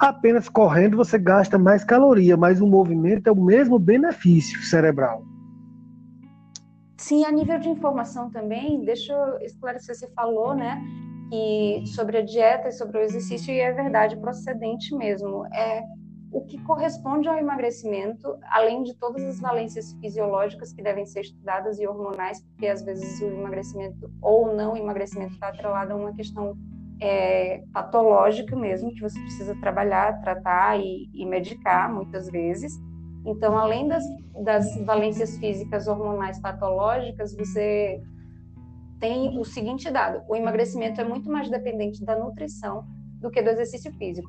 [0.00, 5.22] Apenas correndo você gasta mais caloria, mas o movimento é o mesmo benefício cerebral.
[6.96, 10.82] Sim, a nível de informação também, deixa eu esclarecer, você falou, né,
[11.30, 15.46] que sobre a dieta e sobre o exercício, e é verdade, procedente mesmo.
[15.54, 15.82] É
[16.32, 21.78] o que corresponde ao emagrecimento, além de todas as valências fisiológicas que devem ser estudadas
[21.78, 26.54] e hormonais, porque às vezes o emagrecimento ou não emagrecimento está atrelado a uma questão
[27.00, 32.72] é, patológica mesmo, que você precisa trabalhar, tratar e, e medicar muitas vezes.
[33.26, 34.04] Então, além das,
[34.44, 38.00] das valências físicas hormonais patológicas, você
[39.00, 42.86] tem o seguinte dado: o emagrecimento é muito mais dependente da nutrição
[43.20, 44.28] do que do exercício físico.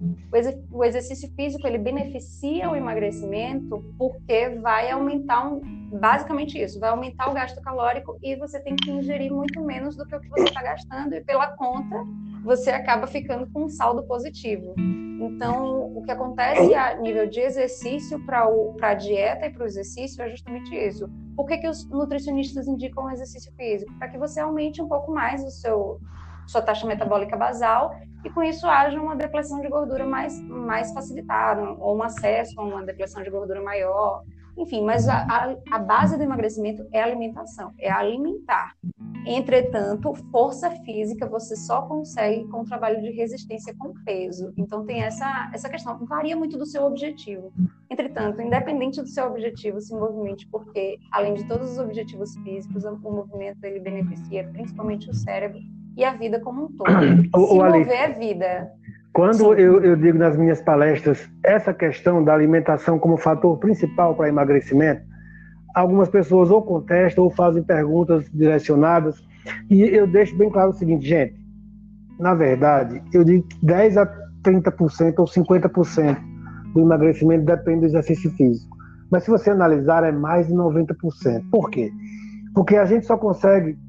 [0.72, 5.60] O, exercício físico ele beneficia o emagrecimento porque vai aumentar um,
[6.00, 10.06] basicamente isso, vai aumentar o gasto calórico e você tem que ingerir muito menos do
[10.06, 12.04] que o que você está gastando e pela conta
[12.44, 14.74] você acaba ficando com um saldo positivo.
[15.20, 18.48] Então, o que acontece a nível de exercício para
[18.82, 21.10] a dieta e para o exercício é justamente isso.
[21.36, 23.92] Por que, que os nutricionistas indicam o exercício físico?
[23.98, 26.00] Para que você aumente um pouco mais o seu
[26.48, 31.62] sua taxa metabólica basal e com isso haja uma depressão de gordura mais, mais facilitada
[31.62, 34.24] ou um acesso a uma depressão de gordura maior
[34.58, 38.74] enfim, mas a, a, a, base do emagrecimento é a alimentação, é alimentar.
[39.26, 44.54] Entretanto, força física você só consegue com o trabalho de resistência com peso.
[44.58, 47.54] Então tem essa, essa questão, varia muito do seu objetivo.
[47.90, 52.98] Entretanto, independente do seu objetivo, se movimente, porque além de todos os objetivos físicos, o
[53.12, 55.60] movimento ele beneficia principalmente o cérebro
[55.96, 56.90] e a vida como um todo.
[57.48, 58.72] se mover é vida.
[59.18, 64.30] Quando eu, eu, digo nas minhas palestras essa questão da alimentação como fator principal para
[64.30, 65.02] emagrecimento,
[65.74, 69.20] algumas pessoas ou contestam ou fazem perguntas direcionadas,
[69.72, 71.34] e eu deixo bem claro o seguinte, gente,
[72.20, 74.06] na verdade, eu digo que 10 a
[74.46, 76.18] 30% ou 50%
[76.76, 78.78] do emagrecimento depende do exercício físico.
[79.10, 80.94] Mas se você analisar, é mais de 90%.
[81.50, 81.92] Por quê?
[82.54, 83.80] Porque a gente só consegue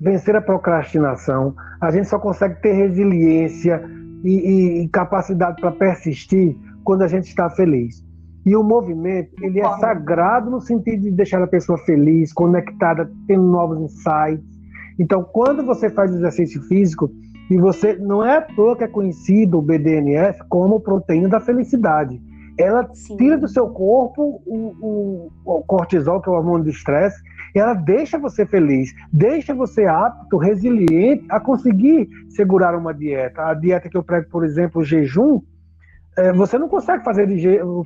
[0.00, 7.02] vencer a procrastinação, a gente só consegue ter resiliência, e, e capacidade para persistir quando
[7.02, 8.04] a gente está feliz.
[8.46, 13.42] E o movimento, ele é sagrado no sentido de deixar a pessoa feliz, conectada, tendo
[13.42, 14.58] novos insights.
[14.98, 17.10] Então, quando você faz exercício físico,
[17.50, 22.20] e você não é à toa que é conhecido o BDNF como proteína da felicidade.
[22.58, 23.16] Ela Sim.
[23.16, 27.22] tira do seu corpo o, o, o cortisol, que é o hormônio do estresse,
[27.54, 33.46] ela deixa você feliz, deixa você apto, resiliente a conseguir segurar uma dieta.
[33.46, 35.40] A dieta que eu prego, por exemplo, o jejum,
[36.16, 37.28] é, você não consegue fazer,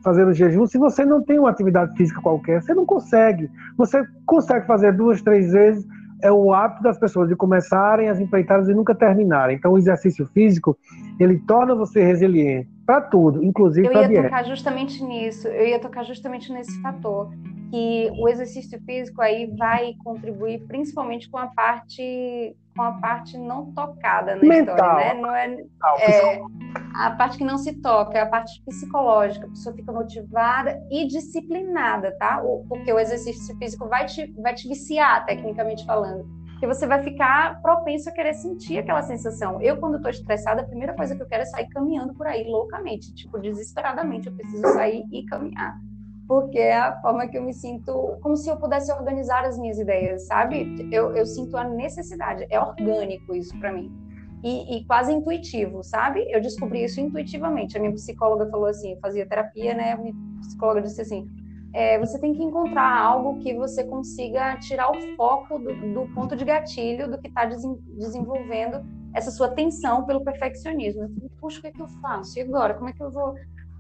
[0.03, 2.63] fazer o jejum se você não tem uma atividade física qualquer.
[2.63, 3.51] Você não consegue.
[3.77, 5.87] Você consegue fazer duas, três vezes.
[6.23, 9.57] É o hábito das pessoas de começarem as empreitadas e nunca terminarem.
[9.57, 10.79] Então, o exercício físico,
[11.19, 14.13] ele torna você resiliente para tudo, inclusive para dieta.
[14.13, 15.49] Eu ia tocar justamente nisso.
[15.49, 17.31] Eu ia tocar justamente nesse fator
[17.71, 23.73] que o exercício físico aí vai contribuir principalmente com a parte com a parte não
[23.73, 24.75] tocada na Mental.
[24.75, 25.21] história, né?
[25.21, 25.57] Não é,
[26.01, 26.41] é,
[26.95, 29.47] a parte que não se toca, é a parte psicológica.
[29.47, 32.43] A pessoa fica motivada e disciplinada, tá?
[32.69, 36.27] Porque o exercício físico vai te, vai te viciar, tecnicamente falando.
[36.63, 39.61] Porque você vai ficar propenso a querer sentir aquela sensação.
[39.61, 42.45] Eu, quando estou estressada, a primeira coisa que eu quero é sair caminhando por aí
[42.45, 44.29] loucamente, tipo, desesperadamente.
[44.29, 45.81] Eu preciso sair e caminhar
[46.29, 49.77] porque é a forma que eu me sinto como se eu pudesse organizar as minhas
[49.77, 50.89] ideias, sabe?
[50.93, 53.93] Eu, eu sinto a necessidade, é orgânico isso para mim.
[54.45, 56.25] E, e, quase intuitivo, sabe?
[56.31, 57.77] Eu descobri isso intuitivamente.
[57.77, 59.93] A minha psicóloga falou assim, fazia terapia, né?
[59.93, 61.29] A minha psicóloga disse assim,
[61.75, 66.37] é, você tem que encontrar algo que você consiga tirar o foco do, do ponto
[66.37, 71.09] de gatilho do que está desenvolvendo essa sua tensão pelo perfeccionismo.
[71.41, 72.39] Puxa, o que, é que eu faço?
[72.39, 72.75] E agora?
[72.75, 73.35] Como é que eu vou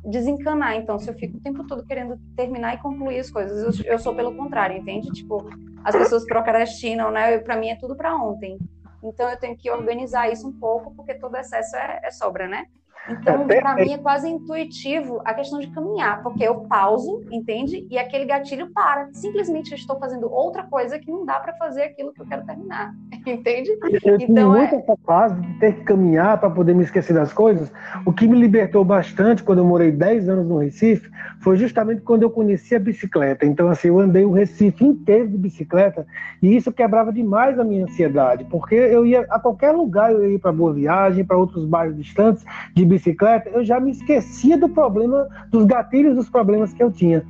[0.04, 0.76] desencanar.
[0.76, 3.98] Então, se eu fico o tempo todo querendo terminar e concluir as coisas, eu, eu
[3.98, 5.08] sou pelo contrário, entende?
[5.12, 5.48] Tipo,
[5.84, 7.38] as pessoas procrastinam, né?
[7.38, 8.58] Para mim é tudo para ontem.
[9.02, 12.66] Então, eu tenho que organizar isso um pouco, porque todo excesso é, é sobra, né?
[13.08, 17.86] Então, é para mim é quase intuitivo a questão de caminhar, porque eu pauso, entende?
[17.90, 19.08] E aquele gatilho para.
[19.12, 22.46] Simplesmente eu estou fazendo outra coisa que não dá para fazer aquilo que eu quero
[22.46, 22.94] terminar,
[23.26, 23.70] entende?
[24.04, 24.78] Eu então, muito é...
[24.78, 27.72] essa fase de ter que caminhar para poder me esquecer das coisas.
[28.06, 31.10] O que me libertou bastante quando eu morei 10 anos no Recife
[31.40, 33.44] foi justamente quando eu conheci a bicicleta.
[33.44, 36.06] Então, assim, eu andei o Recife inteiro de bicicleta
[36.40, 40.38] e isso quebrava demais a minha ansiedade, porque eu ia a qualquer lugar, eu ia
[40.38, 45.28] para Boa Viagem, para outros bairros distantes de bicicleta, eu já me esquecia do problema,
[45.50, 47.24] dos gatilhos dos problemas que eu tinha.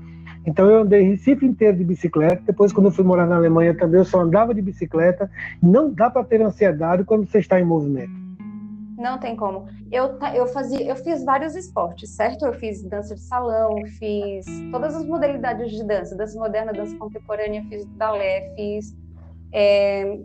[0.44, 2.42] Então eu andei Recife inteiro de bicicleta.
[2.46, 5.30] Depois, quando eu fui morar na Alemanha também, eu só andava de bicicleta.
[5.62, 8.10] Não dá para ter ansiedade quando você está em movimento.
[8.98, 9.66] Não tem como.
[9.90, 12.46] Eu, eu fazia, eu fiz vários esportes, certo?
[12.46, 17.64] Eu fiz dança de salão, fiz todas as modalidades de dança, dança moderna, dança contemporânea,
[17.68, 18.96] fiz balé, fiz
[19.52, 20.18] é,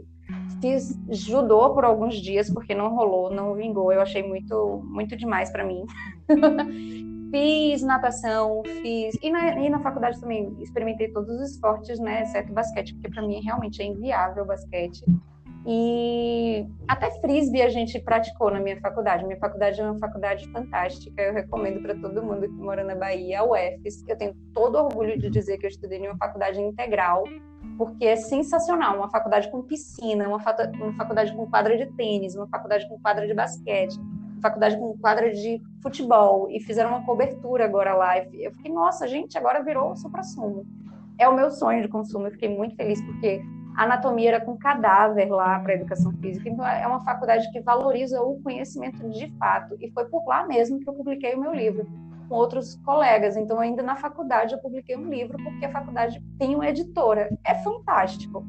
[0.61, 3.91] Fiz judô por alguns dias porque não rolou, não vingou.
[3.91, 5.85] Eu achei muito, muito demais para mim.
[7.31, 12.53] fiz natação, fiz e na, e na faculdade também experimentei todos os esportes, né, exceto
[12.53, 15.03] basquete, porque para mim realmente é inviável o basquete.
[15.69, 19.25] E até frisbee a gente praticou na minha faculdade.
[19.25, 21.21] Minha faculdade é uma faculdade fantástica.
[21.21, 24.05] Eu recomendo para todo mundo que mora na Bahia, a UFES.
[24.07, 27.25] Eu tenho todo orgulho de dizer que eu estudei em uma faculdade integral
[27.77, 28.95] porque é sensacional.
[28.95, 33.27] Uma faculdade com piscina, uma, uma faculdade com quadra de tênis, uma faculdade com quadra
[33.27, 38.17] de basquete, uma faculdade com quadra de futebol, e fizeram uma cobertura agora lá.
[38.33, 40.65] Eu fiquei, nossa, gente, agora virou supra-sumo.
[41.19, 43.41] É o meu sonho de consumo, eu fiquei muito feliz, porque
[43.77, 46.49] anatomia era com cadáver lá para educação física.
[46.49, 49.77] Então, é uma faculdade que valoriza o conhecimento de fato.
[49.79, 51.87] E foi por lá mesmo que eu publiquei o meu livro
[52.27, 53.37] com outros colegas.
[53.37, 57.29] Então, ainda na faculdade, eu publiquei um livro, porque a faculdade tem uma editora.
[57.45, 58.43] É fantástico.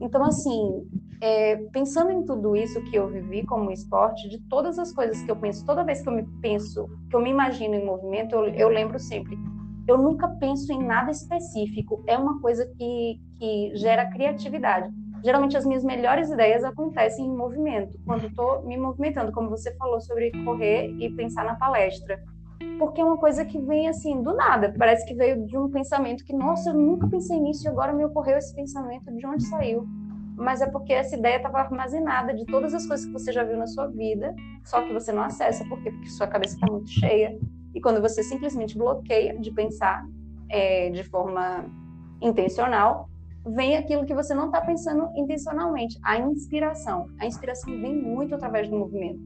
[0.00, 0.84] Então, assim,
[1.20, 5.30] é, pensando em tudo isso que eu vivi como esporte, de todas as coisas que
[5.30, 8.46] eu penso, toda vez que eu me penso, que eu me imagino em movimento, eu,
[8.46, 9.38] eu lembro sempre
[9.86, 12.02] eu nunca penso em nada específico.
[12.06, 14.90] É uma coisa que, que gera criatividade.
[15.24, 20.00] Geralmente as minhas melhores ideias acontecem em movimento, quando estou me movimentando, como você falou
[20.00, 22.20] sobre correr e pensar na palestra.
[22.78, 24.74] Porque é uma coisa que vem assim, do nada.
[24.76, 28.04] Parece que veio de um pensamento que, nossa, eu nunca pensei nisso e agora me
[28.04, 29.14] ocorreu esse pensamento.
[29.14, 29.86] De onde saiu?
[30.36, 33.56] Mas é porque essa ideia estava armazenada de todas as coisas que você já viu
[33.56, 35.64] na sua vida, só que você não acessa.
[35.68, 35.90] Por quê?
[35.90, 37.38] Porque sua cabeça está muito cheia.
[37.74, 40.06] E quando você simplesmente bloqueia de pensar
[40.48, 41.64] é, de forma
[42.20, 43.08] intencional,
[43.44, 47.08] vem aquilo que você não está pensando intencionalmente, a inspiração.
[47.18, 49.20] A inspiração vem muito através do movimento.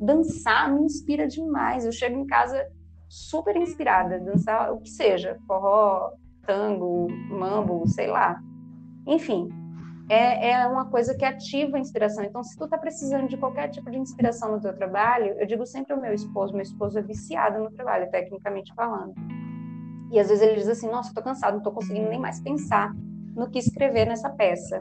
[0.00, 1.84] Dançar me inspira demais.
[1.84, 2.64] Eu chego em casa
[3.08, 6.12] super inspirada, dançar o que seja, forró,
[6.46, 8.40] tango, mambo, sei lá.
[9.06, 9.48] Enfim,
[10.08, 12.22] é, é uma coisa que ativa a inspiração.
[12.24, 15.66] Então, se tu está precisando de qualquer tipo de inspiração no teu trabalho, eu digo
[15.66, 19.14] sempre ao meu esposo, meu esposo é viciado no trabalho, tecnicamente falando.
[20.12, 22.94] E às vezes ele diz assim, nossa, estou cansado, não estou conseguindo nem mais pensar
[23.34, 24.80] no que escrever nessa peça.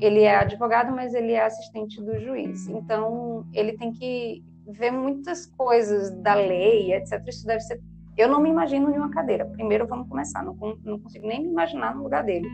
[0.00, 2.68] Ele é advogado, mas ele é assistente do juiz.
[2.68, 7.20] Então, ele tem que ver muitas coisas da lei, etc.
[7.26, 7.80] Isso deve ser.
[8.16, 9.44] Eu não me imagino em uma cadeira.
[9.46, 10.44] Primeiro, vamos começar.
[10.44, 12.48] Não, não consigo nem me imaginar no lugar dele.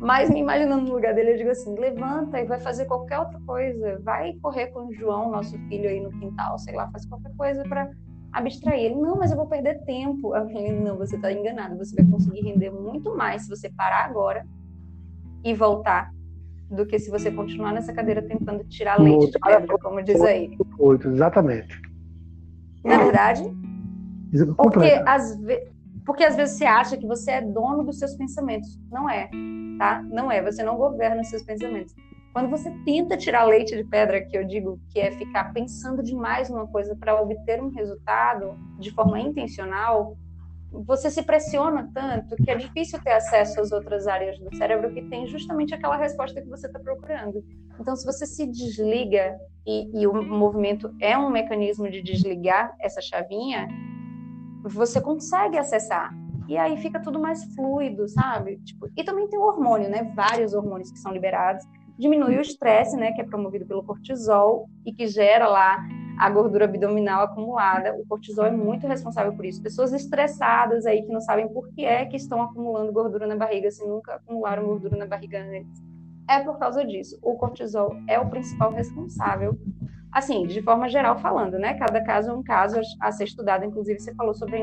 [0.00, 3.38] Mas me imaginando no lugar dele, eu digo assim: levanta e vai fazer qualquer outra
[3.46, 4.00] coisa.
[4.02, 7.62] Vai correr com o João, nosso filho, aí no quintal, sei lá, faz qualquer coisa
[7.64, 7.90] para
[8.32, 8.86] abstrair.
[8.86, 10.34] Ele, não, mas eu vou perder tempo.
[10.34, 11.76] Eu falei: não, você está enganado.
[11.76, 14.46] Você vai conseguir render muito mais se você parar agora
[15.44, 16.10] e voltar
[16.70, 20.56] do que se você continuar nessa cadeira tentando tirar leite de pedra, como diz aí.
[21.04, 21.78] Exatamente.
[22.84, 23.42] Na verdade,
[24.56, 25.68] porque às, ve...
[26.10, 28.76] porque às vezes você acha que você é dono dos seus pensamentos.
[28.90, 29.30] Não é,
[29.78, 30.02] tá?
[30.02, 30.42] Não é.
[30.42, 31.94] Você não governa os seus pensamentos.
[32.32, 36.50] Quando você tenta tirar leite de pedra, que eu digo que é ficar pensando demais
[36.50, 40.16] numa coisa para obter um resultado de forma intencional,
[40.72, 45.02] você se pressiona tanto que é difícil ter acesso às outras áreas do cérebro que
[45.02, 47.44] tem justamente aquela resposta que você está procurando.
[47.78, 53.00] Então, se você se desliga e, e, o movimento é um mecanismo de desligar essa
[53.00, 53.68] chavinha,
[54.62, 56.14] você consegue acessar.
[56.48, 58.58] E aí fica tudo mais fluido, sabe?
[58.64, 60.12] Tipo, e também tem o hormônio, né?
[60.16, 61.64] Vários hormônios que são liberados.
[61.96, 63.12] Diminui o estresse, né?
[63.12, 65.78] Que é promovido pelo cortisol e que gera lá
[66.18, 67.94] a gordura abdominal acumulada.
[67.94, 69.62] O cortisol é muito responsável por isso.
[69.62, 73.70] Pessoas estressadas aí que não sabem por que é que estão acumulando gordura na barriga
[73.70, 75.82] se nunca acumularam gordura na barriga antes.
[76.28, 77.18] É por causa disso.
[77.22, 79.58] O cortisol é o principal responsável.
[80.12, 81.74] Assim, de forma geral falando, né?
[81.74, 83.64] Cada caso é um caso a ser estudado.
[83.64, 84.56] Inclusive, você falou sobre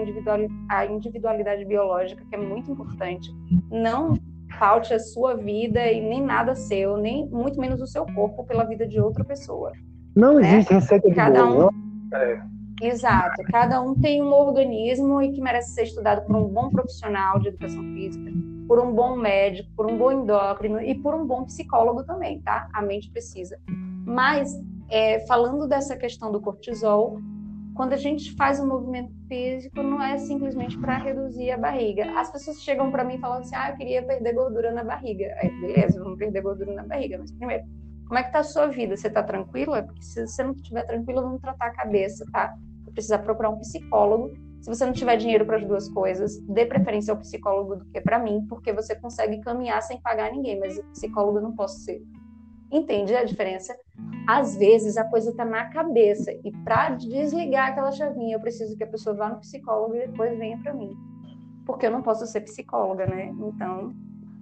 [0.70, 3.34] a individualidade biológica, que é muito importante.
[3.72, 4.18] Não
[4.60, 8.66] paute a sua vida e nem nada seu, nem muito menos o seu corpo pela
[8.66, 9.72] vida de outra pessoa.
[10.16, 10.56] Não né?
[10.56, 11.72] existe receita de cada bolo.
[11.72, 12.16] Um...
[12.16, 12.42] É.
[12.82, 13.42] Exato.
[13.52, 17.50] Cada um tem um organismo e que merece ser estudado por um bom profissional de
[17.50, 18.32] educação física,
[18.68, 22.68] por um bom médico, por um bom endócrino e por um bom psicólogo também, tá?
[22.74, 23.60] A mente precisa.
[24.06, 24.54] Mas,
[24.90, 27.20] é, falando dessa questão do cortisol,
[27.78, 32.12] quando a gente faz um movimento físico, não é simplesmente para reduzir a barriga.
[32.20, 35.36] As pessoas chegam para mim falam assim: ah, eu queria perder gordura na barriga.
[35.40, 37.20] Aí, beleza, vamos perder gordura na barriga.
[37.20, 37.66] Mas primeiro,
[38.08, 38.98] como é que tá a sua vida?
[38.98, 39.84] Você tá tranquila?
[39.84, 42.56] Porque se você não estiver tranquila, vamos tratar a cabeça, tá?
[42.84, 44.32] Você precisa procurar um psicólogo.
[44.62, 48.02] Se você não tiver dinheiro para as duas coisas, dê preferência ao psicólogo do que
[48.02, 52.02] para mim, porque você consegue caminhar sem pagar ninguém, mas psicólogo não posso ser.
[52.72, 53.78] Entende a diferença?
[54.28, 58.84] Às vezes a coisa tá na cabeça e para desligar aquela chavinha, eu preciso que
[58.84, 60.96] a pessoa vá no psicólogo e depois venha para mim.
[61.66, 63.34] Porque eu não posso ser psicóloga, né?
[63.40, 63.94] Então,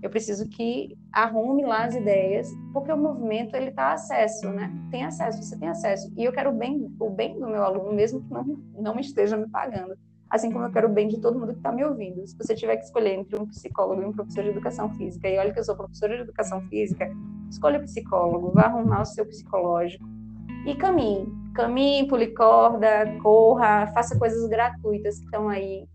[0.01, 4.71] eu preciso que arrume lá as ideias, porque o movimento ele está acesso, né?
[4.91, 6.11] Tem acesso, você tem acesso.
[6.15, 8.43] E eu quero o bem, o bem do meu aluno, mesmo que não,
[8.77, 9.97] não esteja me pagando.
[10.29, 12.25] Assim como eu quero o bem de todo mundo que está me ouvindo.
[12.27, 15.37] Se você tiver que escolher entre um psicólogo e um professor de educação física, e
[15.37, 17.09] olha que eu sou professora de educação física,
[17.49, 20.05] escolha o psicólogo, vá arrumar o seu psicológico
[20.65, 21.27] e caminhe.
[21.53, 25.87] Caminhe, pule corda, corra, faça coisas gratuitas que estão aí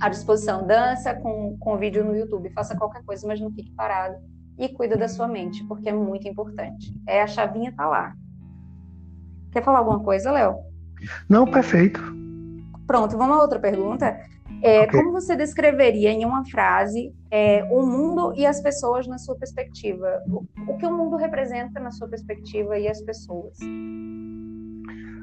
[0.00, 0.66] à disposição.
[0.66, 4.16] Dança com, com vídeo no YouTube, faça qualquer coisa, mas não fique parado.
[4.58, 6.94] E cuida da sua mente, porque é muito importante.
[7.06, 8.14] É a chavinha tá lá.
[9.52, 10.56] Quer falar alguma coisa, Léo?
[11.28, 12.00] Não, perfeito.
[12.86, 14.18] Pronto, vamos a outra pergunta.
[14.62, 15.00] É, okay.
[15.00, 20.22] Como você descreveria em uma frase é, o mundo e as pessoas na sua perspectiva?
[20.28, 23.58] O, o, que o mundo representa na sua perspectiva e as pessoas?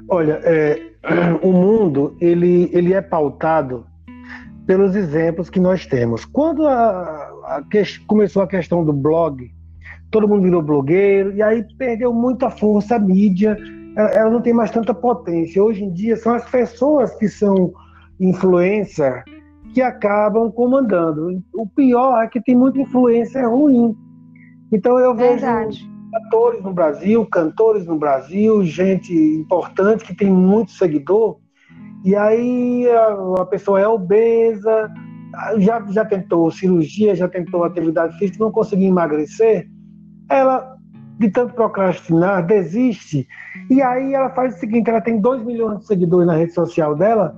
[0.07, 0.79] Olha, é,
[1.41, 3.85] o mundo ele, ele é pautado
[4.65, 6.25] pelos exemplos que nós temos.
[6.25, 6.81] Quando a,
[7.45, 7.63] a
[8.07, 9.51] começou a questão do blog,
[10.09, 13.57] todo mundo virou blogueiro, e aí perdeu muita força a mídia,
[13.97, 15.61] ela, ela não tem mais tanta potência.
[15.61, 17.73] Hoje em dia são as pessoas que são
[18.19, 19.23] influência
[19.73, 21.41] que acabam comandando.
[21.53, 23.95] O pior é que tem muita influência ruim.
[24.71, 25.91] Então eu vejo Verdade.
[26.13, 31.37] atores no Brasil, cantores no Brasil, gente importante que tem muito seguidor,
[32.03, 34.91] e aí a, a pessoa é obesa,
[35.57, 39.67] já, já tentou cirurgia, já tentou atividade física, não conseguiu emagrecer,
[40.29, 40.75] ela,
[41.19, 43.27] de tanto procrastinar, desiste.
[43.69, 46.95] E aí ela faz o seguinte: ela tem 2 milhões de seguidores na rede social
[46.95, 47.35] dela,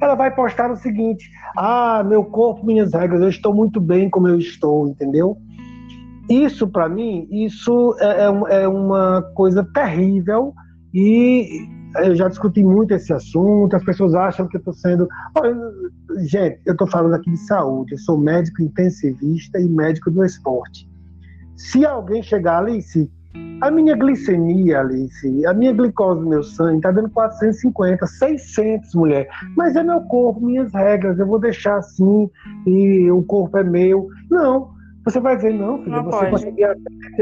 [0.00, 4.28] ela vai postar o seguinte: ah, meu corpo, minhas regras, eu estou muito bem como
[4.28, 5.36] eu estou, entendeu?
[6.28, 10.52] Isso, para mim, isso é, é, é uma coisa terrível
[10.92, 15.08] e eu já discuti muito esse assunto, as pessoas acham que eu estou sendo.
[16.26, 20.88] Gente, eu estou falando aqui de saúde, eu sou médico intensivista e médico do esporte.
[21.56, 23.10] Se alguém chegar ali, se
[23.60, 29.28] a minha glicemia, Alice, a minha glicose no meu sangue tá dando 450, 600, mulher.
[29.56, 32.30] Mas é meu corpo, minhas regras, eu vou deixar assim
[32.66, 34.08] e o corpo é meu.
[34.30, 34.70] Não,
[35.04, 36.30] você vai dizer, não, filha, não você pode.
[36.30, 36.64] conseguir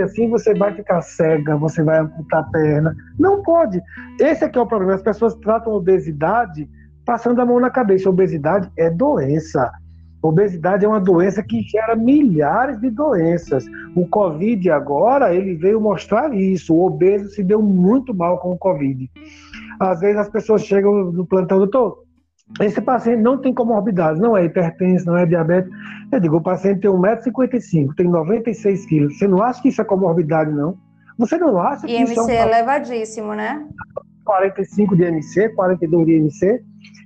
[0.00, 2.96] assim, você vai ficar cega, você vai amputar a perna.
[3.18, 3.80] Não pode.
[4.20, 4.94] Esse aqui é o problema.
[4.94, 6.68] As pessoas tratam obesidade
[7.04, 8.10] passando a mão na cabeça.
[8.10, 9.70] Obesidade é doença.
[10.28, 13.64] Obesidade é uma doença que gera milhares de doenças.
[13.94, 16.74] O Covid agora, ele veio mostrar isso.
[16.74, 19.10] O obeso se deu muito mal com o Covid.
[19.80, 22.06] Às vezes as pessoas chegam no plantão, doutor,
[22.60, 25.70] esse paciente não tem comorbidade, não é hipertenso, não é diabetes.
[26.12, 29.18] Eu digo, o paciente tem 1,55m, tem 96 quilos.
[29.18, 30.78] Você não acha que isso é comorbidade, não?
[31.18, 32.30] Você não acha que IMC isso é, um...
[32.30, 33.66] é elevadíssimo, né?
[34.26, 36.60] 45 de IMC, 42 de IMC.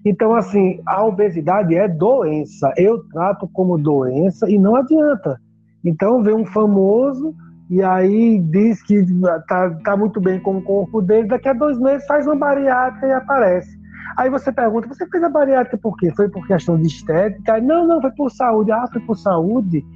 [0.04, 2.72] Então, assim, a obesidade é doença.
[2.76, 5.38] Eu trato como doença e não adianta.
[5.84, 7.34] Então, vem um famoso
[7.70, 9.06] e aí diz que
[9.46, 13.06] tá, tá muito bem com o corpo dele, daqui a dois meses faz uma bariátrica
[13.06, 13.78] e aparece.
[14.16, 16.12] Aí você pergunta, você fez a bariátrica por quê?
[16.16, 17.60] Foi por questão de estética?
[17.60, 18.72] Não, não, foi por saúde.
[18.72, 19.86] Ah, foi por saúde?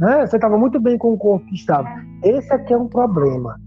[0.00, 0.26] Né?
[0.26, 1.88] Você estava muito bem com o corpo que estava.
[2.24, 3.60] Esse aqui é um problema.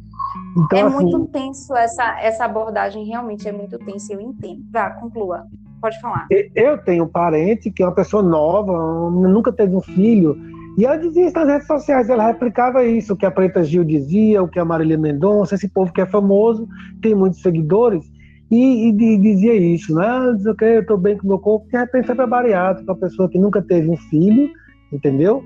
[0.56, 4.64] Então, é assim, muito tenso essa, essa abordagem, realmente é muito tenso, eu entendo.
[4.72, 5.46] Vá, conclua.
[5.82, 6.28] Pode falar.
[6.56, 8.72] Eu tenho um parente que é uma pessoa nova,
[9.12, 10.38] nunca teve um filho,
[10.78, 13.84] e ela dizia isso nas redes sociais, ela replicava isso, o que a Preta Gil
[13.84, 16.68] dizia, o que a Marília Mendonça, esse povo que é famoso,
[17.02, 18.04] tem muitos seguidores,
[18.50, 20.34] e, e dizia isso, né?
[20.36, 23.00] Diz, ok, eu estou bem com o meu corpo, de repente foi para bariátrica, uma
[23.00, 24.50] pessoa que nunca teve um filho,
[24.92, 25.44] entendeu?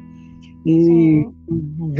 [0.66, 1.26] E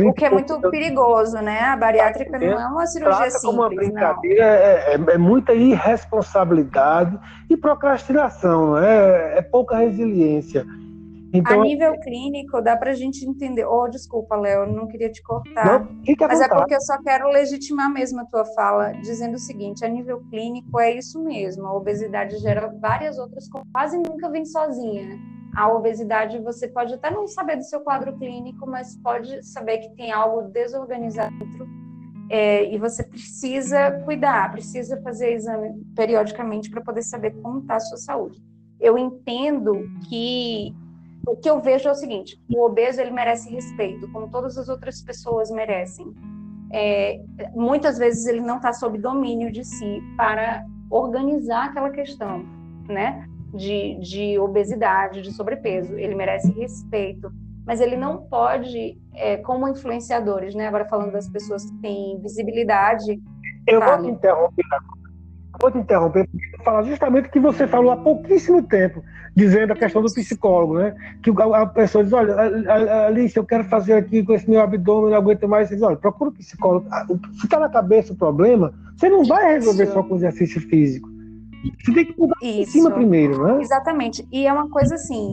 [0.04, 1.62] o que é muito perigoso, né?
[1.62, 3.42] A bariátrica não é uma cirurgia simples.
[3.42, 7.18] como uma brincadeira, é, é, é, muita irresponsabilidade
[7.50, 10.66] e procrastinação, é, é pouca resiliência.
[11.32, 13.64] Então, a nível clínico, dá para a gente entender.
[13.64, 15.80] Oh, desculpa, Léo, não queria te cortar.
[15.80, 15.88] Não,
[16.28, 19.88] mas é porque eu só quero legitimar mesmo a tua fala, dizendo o seguinte: a
[19.88, 21.68] nível clínico é isso mesmo.
[21.68, 25.20] A obesidade gera várias outras coisas, quase nunca vem sozinha.
[25.60, 29.90] A obesidade, você pode até não saber do seu quadro clínico, mas pode saber que
[29.90, 31.36] tem algo desorganizado
[32.30, 37.80] é, e você precisa cuidar, precisa fazer exame periodicamente para poder saber como está a
[37.82, 38.42] sua saúde.
[38.80, 40.74] Eu entendo que
[41.28, 44.70] o que eu vejo é o seguinte: o obeso ele merece respeito, como todas as
[44.70, 46.06] outras pessoas merecem.
[46.72, 47.22] É,
[47.54, 52.46] muitas vezes ele não está sob domínio de si para organizar aquela questão,
[52.88, 53.28] né?
[53.54, 55.98] De, de obesidade, de sobrepeso.
[55.98, 57.32] Ele merece respeito,
[57.66, 60.68] mas ele não pode, é, como influenciadores, né?
[60.68, 63.20] Agora falando das pessoas que têm visibilidade.
[63.66, 65.00] Eu vou te interromper agora
[65.60, 69.04] vou te interromper para falar justamente o que você falou há pouquíssimo tempo,
[69.36, 70.96] dizendo a questão do psicólogo, né?
[71.22, 72.36] Que a pessoa diz, olha,
[73.08, 75.68] Alice, eu quero fazer aqui com esse meu abdômen, não aguento mais.
[75.68, 76.88] Você diz, olha, procura um psicólogo.
[76.92, 81.10] Ah, se está na cabeça o problema, você não vai resolver só com exercício físico.
[81.84, 82.62] Você tem que mudar Isso.
[82.62, 83.62] em cima primeiro, né?
[83.62, 84.28] Exatamente.
[84.32, 85.32] E é uma coisa assim,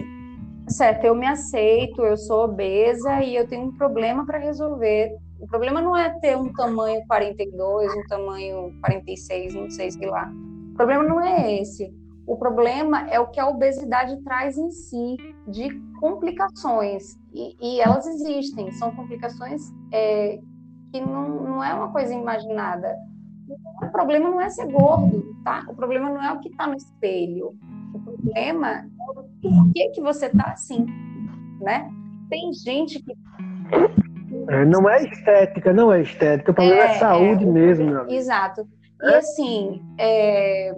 [0.69, 5.47] certo, eu me aceito, eu sou obesa e eu tenho um problema para resolver o
[5.47, 10.33] problema não é ter um tamanho 42, um tamanho 46, não sei se lá.
[10.73, 11.95] O problema não é esse.
[12.27, 15.17] O problema é o que a obesidade traz em si
[15.47, 15.71] de
[16.01, 17.19] complicações.
[17.33, 18.73] E, e elas existem.
[18.73, 19.63] São complicações
[19.93, 20.41] é,
[20.93, 22.97] que não, não é uma coisa imaginada.
[23.83, 25.65] O problema não é ser gordo, tá?
[25.69, 27.55] O problema não é o que está no espelho.
[27.95, 30.87] O problema é o porquê que você está assim,
[31.61, 31.91] né?
[32.29, 33.17] Tem gente que
[34.49, 38.11] é, não é estética, não é estética, o problema é, é saúde é, mesmo.
[38.11, 38.67] Exato.
[39.03, 40.75] E assim, é,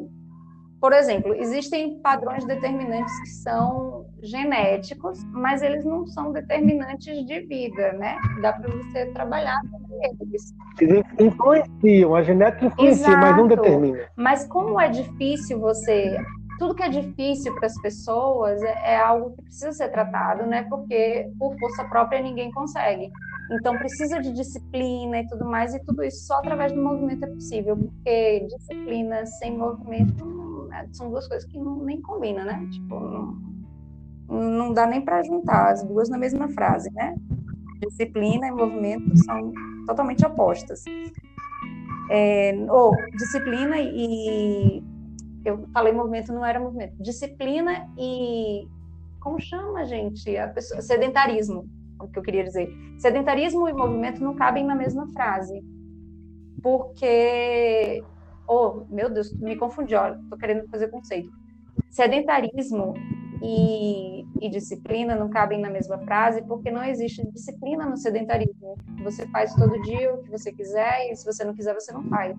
[0.81, 7.93] por exemplo, existem padrões determinantes que são genéticos, mas eles não são determinantes de vida,
[7.95, 8.16] né?
[8.41, 10.55] Dá para você trabalhar com eles.
[10.81, 13.18] Eles influenciam, a genética influencia, Exato.
[13.18, 14.09] mas não determina.
[14.16, 16.16] Mas como é difícil você
[16.59, 20.64] tudo que é difícil para as pessoas é, é, algo que precisa ser tratado, né?
[20.68, 23.11] Porque por força própria ninguém consegue.
[23.53, 27.29] Então precisa de disciplina e tudo mais, e tudo isso só através do movimento é
[27.29, 30.48] possível, porque disciplina sem movimento
[30.93, 32.66] são duas coisas que não, nem combinam, né?
[32.70, 33.39] Tipo, não,
[34.29, 37.14] não dá nem para juntar as duas na mesma frase, né?
[37.81, 39.53] Disciplina e movimento são
[39.87, 40.83] totalmente opostas.
[42.11, 44.83] É, ou disciplina e
[45.49, 46.95] eu falei movimento, não era movimento.
[47.03, 48.68] Disciplina e.
[49.20, 50.37] Como chama, gente?
[50.37, 51.68] A pessoa, sedentarismo,
[52.01, 52.70] o que eu queria dizer.
[52.99, 55.62] Sedentarismo e movimento não cabem na mesma frase.
[56.62, 58.03] Porque.
[58.49, 61.31] Oh, meu Deus, me confundi, olha, tô querendo fazer conceito.
[61.91, 62.95] Sedentarismo
[63.43, 68.77] e, e, disciplina não cabem na mesma frase, porque não existe disciplina no sedentarismo.
[69.05, 72.03] Você faz todo dia o que você quiser, e se você não quiser, você não
[72.05, 72.37] faz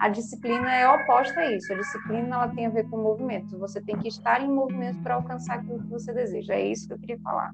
[0.00, 1.70] a disciplina é oposta a isso.
[1.72, 3.58] A disciplina ela tem a ver com movimento.
[3.58, 6.54] Você tem que estar em movimento para alcançar aquilo que você deseja.
[6.54, 7.52] É isso que eu queria falar.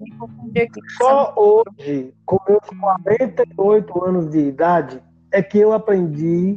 [0.00, 0.80] Me aqui.
[0.98, 6.56] Só hoje, com meus 48 anos de idade, é que eu aprendi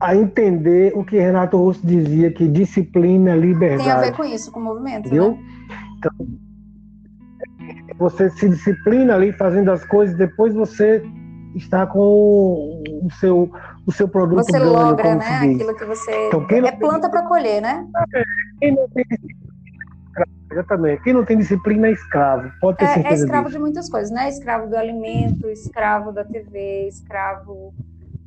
[0.00, 3.84] a entender o que Renato Russo dizia, que disciplina é liberdade.
[3.84, 5.32] Tem a ver com isso, com movimento, Entendeu?
[5.32, 5.38] né?
[5.98, 6.12] Então,
[7.98, 11.02] você se disciplina ali fazendo as coisas, depois você
[11.54, 13.50] está com o seu
[13.86, 15.38] o seu produto você ganho, logra, né?
[15.38, 17.86] Aquilo que você então, é planta para colher, né?
[18.14, 18.22] É,
[18.60, 19.04] quem não tem
[20.50, 21.02] Exatamente.
[21.02, 22.50] Quem não tem disciplina é escravo.
[22.60, 23.14] Pode ter é, certeza.
[23.14, 23.56] É escravo disso.
[23.56, 24.28] de muitas coisas, né?
[24.28, 27.74] Escravo do alimento, escravo da TV, escravo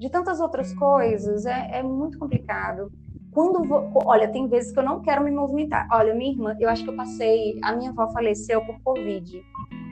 [0.01, 1.45] de tantas outras coisas.
[1.45, 2.91] É, é muito complicado.
[3.31, 5.87] Quando vou, olha, tem vezes que eu não quero me movimentar.
[5.91, 9.41] Olha, minha irmã, eu acho que eu passei, a minha avó faleceu por Covid.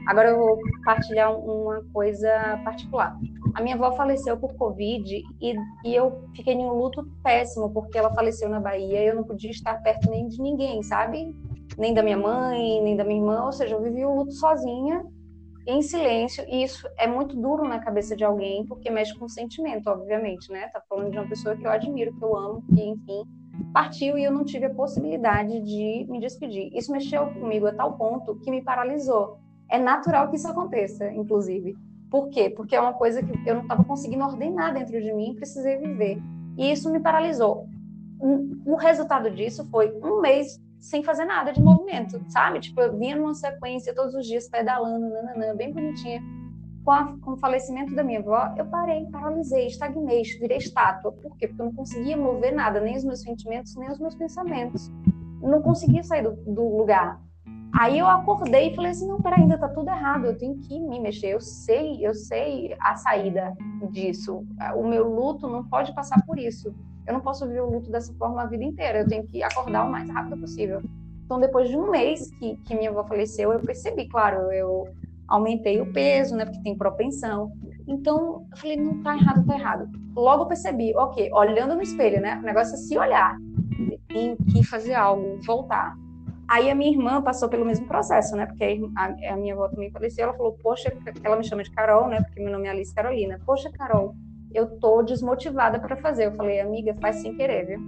[0.08, 2.28] Agora eu vou compartilhar uma coisa
[2.66, 3.16] particular.
[3.54, 5.56] A minha avó faleceu por Covid e,
[5.86, 9.24] e eu fiquei em um luto péssimo, porque ela faleceu na Bahia e eu não
[9.24, 11.32] podia estar perto nem de ninguém, sabe?
[11.78, 15.06] Nem da minha mãe, nem da minha irmã, ou seja, eu vivi o luto sozinha,
[15.70, 19.30] em silêncio, e isso é muito duro na cabeça de alguém, porque mexe com o
[19.30, 20.68] sentimento, obviamente, né?
[20.70, 23.24] Tá falando de uma pessoa que eu admiro, que eu amo, que, enfim,
[23.74, 26.70] partiu e eu não tive a possibilidade de me despedir.
[26.74, 29.38] Isso mexeu comigo a tal ponto que me paralisou
[29.70, 31.78] é natural que isso aconteça, inclusive.
[32.10, 32.50] Por quê?
[32.50, 36.20] Porque é uma coisa que eu não estava conseguindo ordenar dentro de mim, precisei viver.
[36.58, 37.68] E isso me paralisou.
[38.66, 42.60] O resultado disso foi um mês sem fazer nada de movimento, sabe?
[42.60, 46.22] Tipo, eu vinha numa sequência todos os dias pedalando, nananã, bem bonitinha.
[46.84, 51.12] Com, a, com, o falecimento da minha avó, eu parei, paralisei, estagnei, virei estátua.
[51.12, 51.48] Por quê?
[51.48, 54.90] Porque eu não conseguia mover nada, nem os meus sentimentos, nem os meus pensamentos.
[55.42, 57.22] não conseguia sair do, do lugar.
[57.78, 60.80] Aí eu acordei e falei assim, não, peraí, ainda tá tudo errado, eu tenho que
[60.80, 63.56] me mexer, eu sei, eu sei a saída
[63.92, 64.44] disso.
[64.76, 66.74] O meu luto não pode passar por isso.
[67.08, 69.86] Eu não posso viver o luto dessa forma a vida inteira, eu tenho que acordar
[69.86, 70.82] o mais rápido possível.
[71.26, 74.88] Então, depois de um mês que, que minha avó faleceu, eu percebi, claro, eu
[75.28, 77.52] aumentei o peso, né, porque tem propensão.
[77.88, 79.90] Então, eu falei, não tá errado, tá errado.
[80.16, 83.38] Logo percebi, ok, olhando no espelho, né, o negócio é se olhar,
[84.08, 85.96] tem que fazer algo, voltar
[86.50, 88.48] Aí a minha irmã passou pelo mesmo processo, né?
[88.48, 90.24] Porque a, a, minha avó também faleceu.
[90.24, 90.92] Ela falou, poxa,
[91.24, 92.24] ela me chama de Carol, né?
[92.24, 93.40] Porque meu nome é Alice Carolina.
[93.46, 94.16] Poxa, Carol,
[94.54, 96.28] eu tô desmotivada para fazer.
[96.28, 97.80] Eu falei, amiga, faz sem querer, viu?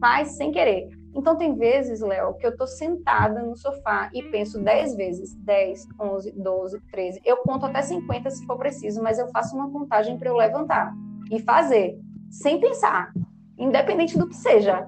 [0.00, 0.88] Faz sem querer.
[1.14, 5.88] Então tem vezes, Léo, que eu tô sentada no sofá e penso 10 vezes, 10,
[6.00, 7.20] 11, 12, 13.
[7.24, 10.94] Eu conto até 50 se for preciso, mas eu faço uma contagem para eu levantar
[11.30, 11.98] e fazer,
[12.30, 13.12] sem pensar,
[13.58, 14.86] independente do que seja.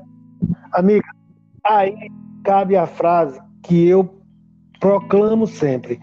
[0.73, 1.09] Amiga,
[1.65, 1.95] aí
[2.45, 4.21] cabe a frase que eu
[4.79, 6.01] proclamo sempre,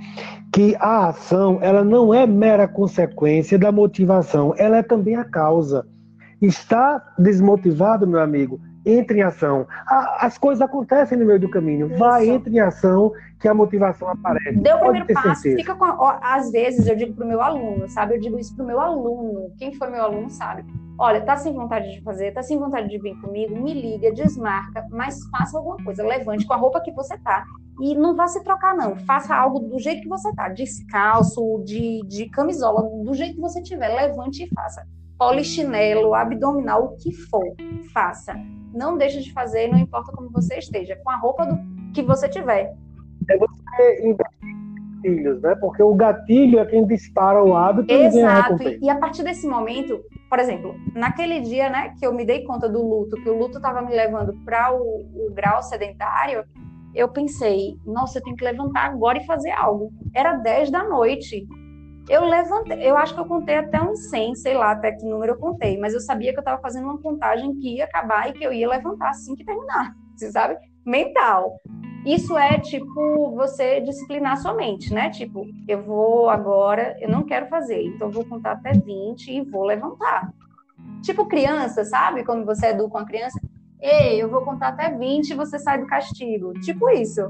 [0.53, 5.85] que a ação ela não é mera consequência da motivação, ela é também a causa.
[6.41, 8.59] Está desmotivado, meu amigo?
[8.89, 9.67] Entre em ação.
[10.19, 11.87] As coisas acontecem no meio do caminho.
[11.87, 11.97] Isso.
[11.97, 14.57] Vai, entre em ação, que a motivação aparece.
[14.57, 15.57] Deu o primeiro passo, certeza.
[15.57, 15.85] fica com.
[16.21, 18.15] Às vezes eu digo para o meu aluno, sabe?
[18.15, 19.51] Eu digo isso para o meu aluno.
[19.57, 20.65] Quem foi meu aluno sabe
[20.99, 24.83] Olha, tá sem vontade de fazer, tá sem vontade de vir comigo, me liga, desmarca,
[24.89, 27.45] mas faça alguma coisa, levante com a roupa que você tá.
[27.79, 28.95] E não vá se trocar, não.
[28.95, 33.61] Faça algo do jeito que você tá, descalço, de, de camisola, do jeito que você
[33.61, 34.83] tiver, levante e faça.
[35.19, 37.45] Polichinelo, abdominal, o que for,
[37.93, 38.35] faça.
[38.77, 41.57] Não deixe de fazer, não importa como você esteja, com a roupa do,
[41.93, 42.73] que você tiver.
[43.29, 44.15] É você
[45.07, 45.55] gatilhos, né?
[45.55, 48.63] Porque o gatilho é quem dispara o hábito Exato.
[48.63, 52.43] E, e a partir desse momento, por exemplo, naquele dia, né, que eu me dei
[52.43, 56.43] conta do luto, que o luto estava me levando para o, o grau sedentário,
[56.93, 59.91] eu pensei, nossa, eu tenho que levantar agora e fazer algo.
[60.13, 61.47] Era 10 da noite.
[62.09, 65.33] Eu levantei, eu acho que eu contei até uns 100, sei lá até que número
[65.33, 68.33] eu contei, mas eu sabia que eu estava fazendo uma contagem que ia acabar e
[68.33, 69.93] que eu ia levantar assim que terminar.
[70.15, 70.57] você sabe?
[70.85, 71.57] Mental.
[72.05, 75.09] Isso é tipo você disciplinar sua mente, né?
[75.09, 79.41] Tipo, eu vou agora, eu não quero fazer, então eu vou contar até 20 e
[79.41, 80.31] vou levantar.
[81.01, 82.23] Tipo criança, sabe?
[82.23, 83.37] Quando você educa uma criança,
[83.81, 86.53] ei, eu vou contar até 20 e você sai do castigo.
[86.61, 87.29] Tipo isso.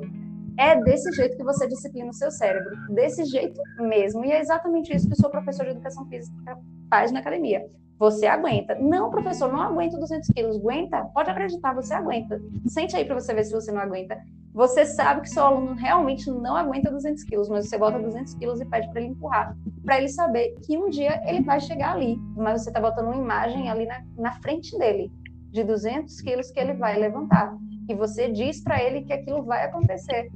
[0.57, 2.75] É desse jeito que você disciplina o seu cérebro.
[2.89, 4.25] Desse jeito mesmo.
[4.25, 6.57] E é exatamente isso que o seu professor de educação física
[6.89, 7.65] faz na academia.
[7.99, 8.75] Você aguenta.
[8.75, 10.57] Não, professor, não aguento 200 quilos.
[10.57, 11.03] Aguenta?
[11.13, 12.39] Pode acreditar, você aguenta.
[12.67, 14.17] Sente aí para você ver se você não aguenta.
[14.53, 18.59] Você sabe que seu aluno realmente não aguenta 200 quilos, mas você bota 200 quilos
[18.59, 19.55] e pede para ele empurrar.
[19.83, 22.17] Para ele saber que um dia ele vai chegar ali.
[22.35, 25.11] Mas você está botando uma imagem ali na, na frente dele
[25.51, 27.55] de 200 quilos que ele vai levantar.
[27.89, 30.29] E você diz para ele que aquilo vai acontecer.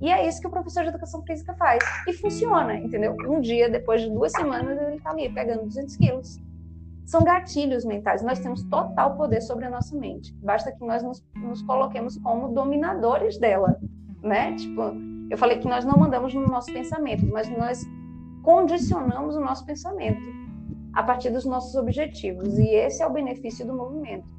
[0.00, 1.82] E é isso que o professor de educação física faz.
[2.06, 3.16] E funciona, entendeu?
[3.26, 6.40] Um dia, depois de duas semanas, ele está ali pegando 200 quilos.
[7.06, 8.22] São gatilhos mentais.
[8.22, 10.34] Nós temos total poder sobre a nossa mente.
[10.42, 13.78] Basta que nós nos, nos coloquemos como dominadores dela,
[14.22, 14.54] né?
[14.54, 14.94] Tipo,
[15.30, 17.86] eu falei que nós não mandamos no nosso pensamento, mas nós
[18.42, 20.22] condicionamos o nosso pensamento
[20.92, 22.58] a partir dos nossos objetivos.
[22.58, 24.32] E esse é o benefício do movimento.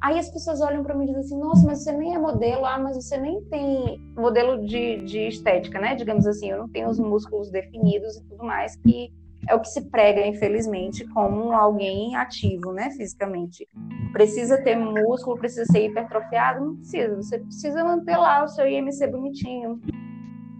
[0.00, 2.64] Aí as pessoas olham para mim e dizem assim: nossa, mas você nem é modelo,
[2.64, 5.94] ah, mas você nem tem modelo de, de estética, né?
[5.94, 9.12] Digamos assim, eu não tenho os músculos definidos e tudo mais, que
[9.48, 13.68] é o que se prega, infelizmente, como alguém ativo, né, fisicamente.
[14.12, 16.64] Precisa ter músculo, precisa ser hipertrofiado?
[16.64, 17.16] Não precisa.
[17.16, 19.80] Você precisa manter lá o seu IMC bonitinho,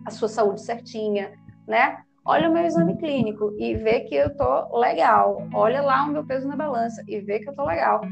[0.05, 1.33] a sua saúde certinha,
[1.67, 1.99] né?
[2.25, 5.47] Olha o meu exame clínico e vê que eu tô legal.
[5.55, 8.03] Olha lá o meu peso na balança e vê que eu tô legal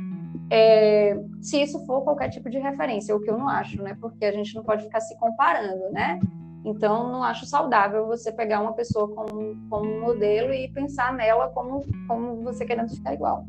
[0.51, 3.97] é, se isso for qualquer tipo de referência, o que eu não acho, né?
[4.01, 6.19] Porque a gente não pode ficar se comparando, né?
[6.65, 11.85] Então, não acho saudável você pegar uma pessoa como, como modelo e pensar nela como,
[12.09, 13.47] como você querendo ficar igual.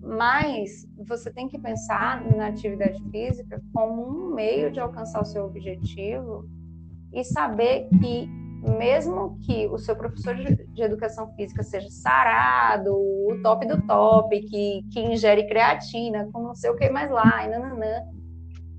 [0.00, 5.44] Mas você tem que pensar na atividade física como um meio de alcançar o seu
[5.44, 6.48] objetivo
[7.12, 8.28] e saber que
[8.62, 14.82] mesmo que o seu professor de, educação física seja sarado, o top do top, que,
[14.92, 18.02] que ingere creatina, com não sei o que mais lá, e nananã,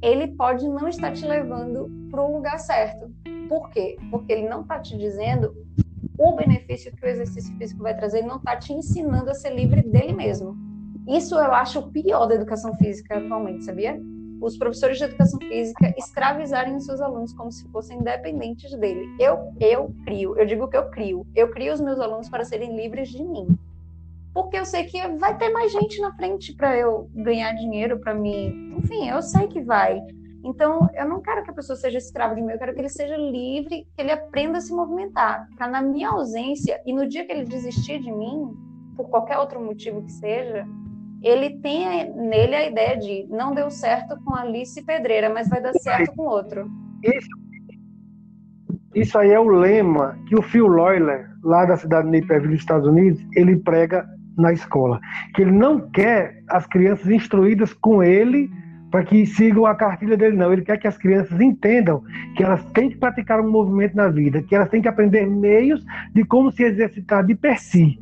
[0.01, 3.11] ele pode não estar te levando para o lugar certo.
[3.49, 3.97] Por quê?
[4.09, 5.53] Porque ele não está te dizendo
[6.17, 9.53] o benefício que o exercício físico vai trazer, ele não está te ensinando a ser
[9.55, 10.55] livre dele mesmo.
[11.07, 13.99] Isso eu acho o pior da educação física atualmente, sabia?
[14.41, 19.07] Os professores de educação física escravizarem os seus alunos como se fossem dependentes dele.
[19.19, 22.75] Eu, eu crio, eu digo que eu crio, eu crio os meus alunos para serem
[22.75, 23.47] livres de mim.
[24.33, 28.13] Porque eu sei que vai ter mais gente na frente para eu ganhar dinheiro para
[28.13, 28.73] mim.
[28.77, 30.01] Enfim, eu sei que vai.
[30.43, 32.89] Então, eu não quero que a pessoa seja escrava de mim, eu quero que ele
[32.89, 35.47] seja livre, que ele aprenda a se movimentar.
[35.55, 38.51] Para na minha ausência e no dia que ele desistir de mim,
[38.95, 40.65] por qualquer outro motivo que seja,
[41.21, 45.73] ele tem nele a ideia de não deu certo com Alice Pedreira, mas vai dar
[45.73, 46.67] certo com outro.
[47.03, 47.29] Isso,
[48.95, 52.61] isso aí é o lema que o Phil Loyler, lá da cidade de Naperville, dos
[52.61, 54.07] Estados Unidos, ele prega
[54.37, 54.99] na escola.
[55.35, 58.49] Que ele não quer as crianças instruídas com ele
[58.89, 60.51] para que sigam a cartilha dele, não.
[60.51, 62.03] Ele quer que as crianças entendam
[62.35, 65.85] que elas têm que praticar um movimento na vida, que elas têm que aprender meios
[66.13, 67.99] de como se exercitar de per si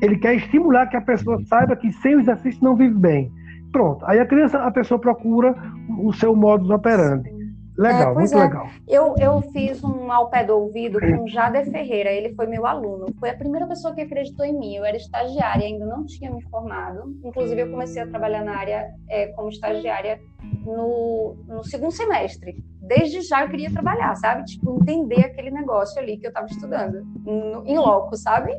[0.00, 3.32] ele quer estimular que a pessoa saiba que sem o exercício não vive bem.
[3.72, 4.04] Pronto.
[4.06, 5.54] Aí a criança, a pessoa procura
[5.98, 7.36] o seu modus operandi.
[7.78, 8.42] Legal, é, muito é.
[8.42, 8.68] legal.
[8.88, 12.66] Eu, eu fiz um ao pé do ouvido com o Jader Ferreira, ele foi meu
[12.66, 13.06] aluno.
[13.20, 14.76] Foi a primeira pessoa que acreditou em mim.
[14.76, 17.14] Eu era estagiária, ainda não tinha me formado.
[17.22, 20.18] Inclusive, eu comecei a trabalhar na área é, como estagiária
[20.64, 22.64] no, no segundo semestre.
[22.80, 24.44] Desde já eu queria trabalhar, sabe?
[24.44, 28.52] Tipo, entender aquele negócio ali que eu estava estudando, no, em loco, sabe?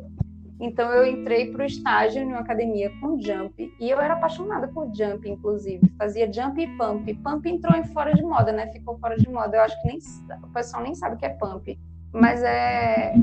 [0.60, 4.66] Então eu entrei para o estágio em uma academia com jump e eu era apaixonada
[4.68, 5.88] por jump, inclusive.
[5.96, 7.14] Fazia jump e pump.
[7.14, 8.66] Pump entrou em fora de moda, né?
[8.72, 9.56] Ficou fora de moda.
[9.56, 9.98] Eu acho que nem
[10.42, 11.78] o pessoal nem sabe o que é pump,
[12.12, 13.14] mas é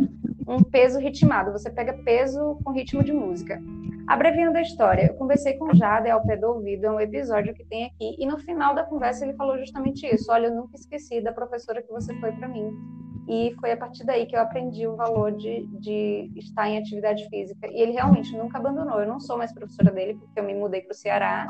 [0.47, 1.51] um peso ritmado.
[1.51, 3.61] Você pega peso com ritmo de música.
[4.07, 7.55] Abreviando a história, eu conversei com o Jade ao pé do ouvido, é um episódio
[7.55, 10.31] que tem aqui, e no final da conversa ele falou justamente isso.
[10.31, 12.71] Olha, eu nunca esqueci da professora que você foi para mim
[13.27, 17.27] e foi a partir daí que eu aprendi o valor de, de estar em atividade
[17.27, 17.67] física.
[17.67, 18.99] E ele realmente nunca abandonou.
[18.99, 21.47] Eu não sou mais professora dele, porque eu me mudei para o Ceará.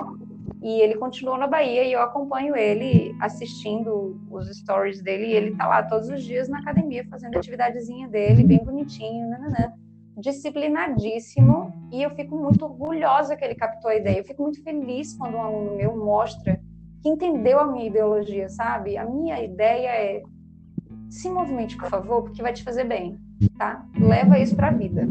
[0.61, 5.27] E ele continuou na Bahia e eu acompanho ele assistindo os stories dele.
[5.27, 9.73] E ele está lá todos os dias na academia, fazendo atividadezinha dele, bem bonitinho, nananã.
[10.17, 11.73] disciplinadíssimo.
[11.91, 14.19] E eu fico muito orgulhosa que ele captou a ideia.
[14.19, 16.57] Eu fico muito feliz quando um aluno meu mostra
[17.01, 18.97] que entendeu a minha ideologia, sabe?
[18.97, 20.23] A minha ideia é
[21.09, 23.19] se movimente, por favor, porque vai te fazer bem,
[23.57, 23.85] tá?
[23.99, 25.07] Leva isso para a vida.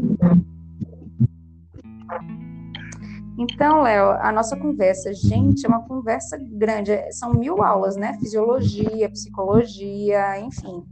[3.37, 6.91] Então, Léo, a nossa conversa, gente, é uma conversa grande.
[7.11, 8.17] São mil aulas, né?
[8.19, 10.83] Fisiologia, psicologia, enfim,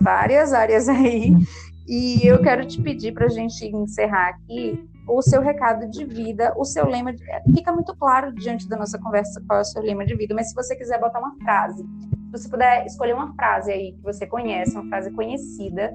[0.00, 1.34] várias áreas aí.
[1.86, 6.52] E eu quero te pedir para a gente encerrar aqui o seu recado de vida,
[6.56, 7.12] o seu lema.
[7.12, 7.22] De...
[7.54, 10.50] Fica muito claro diante da nossa conversa qual é o seu lema de vida, mas
[10.50, 14.26] se você quiser botar uma frase, se você puder escolher uma frase aí que você
[14.26, 15.92] conhece, uma frase conhecida,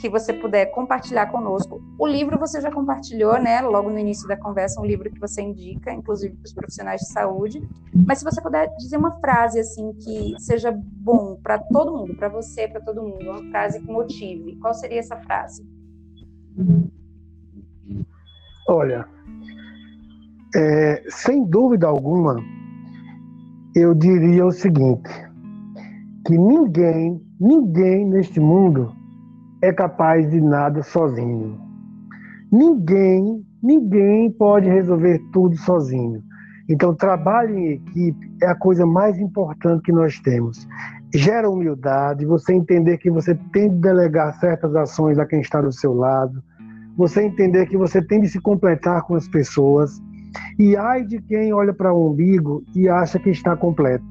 [0.00, 1.80] que você puder compartilhar conosco.
[1.98, 3.60] O livro você já compartilhou, né?
[3.60, 7.08] Logo no início da conversa, um livro que você indica, inclusive para os profissionais de
[7.08, 7.62] saúde.
[8.06, 12.28] Mas se você puder dizer uma frase assim que seja bom para todo mundo, para
[12.28, 15.64] você, para todo mundo, uma frase que motive, qual seria essa frase?
[18.68, 19.06] Olha,
[20.54, 22.36] é, sem dúvida alguma,
[23.76, 25.08] eu diria o seguinte:
[26.26, 28.92] que ninguém, ninguém neste mundo
[29.62, 31.60] é capaz de nada sozinho.
[32.50, 36.22] Ninguém, ninguém pode resolver tudo sozinho.
[36.68, 40.66] Então, trabalho em equipe é a coisa mais importante que nós temos.
[41.14, 45.72] Gera humildade, você entender que você tem de delegar certas ações a quem está do
[45.72, 46.42] seu lado,
[46.96, 50.00] você entender que você tem de se completar com as pessoas.
[50.58, 54.04] E ai de quem olha para o umbigo e acha que está completo.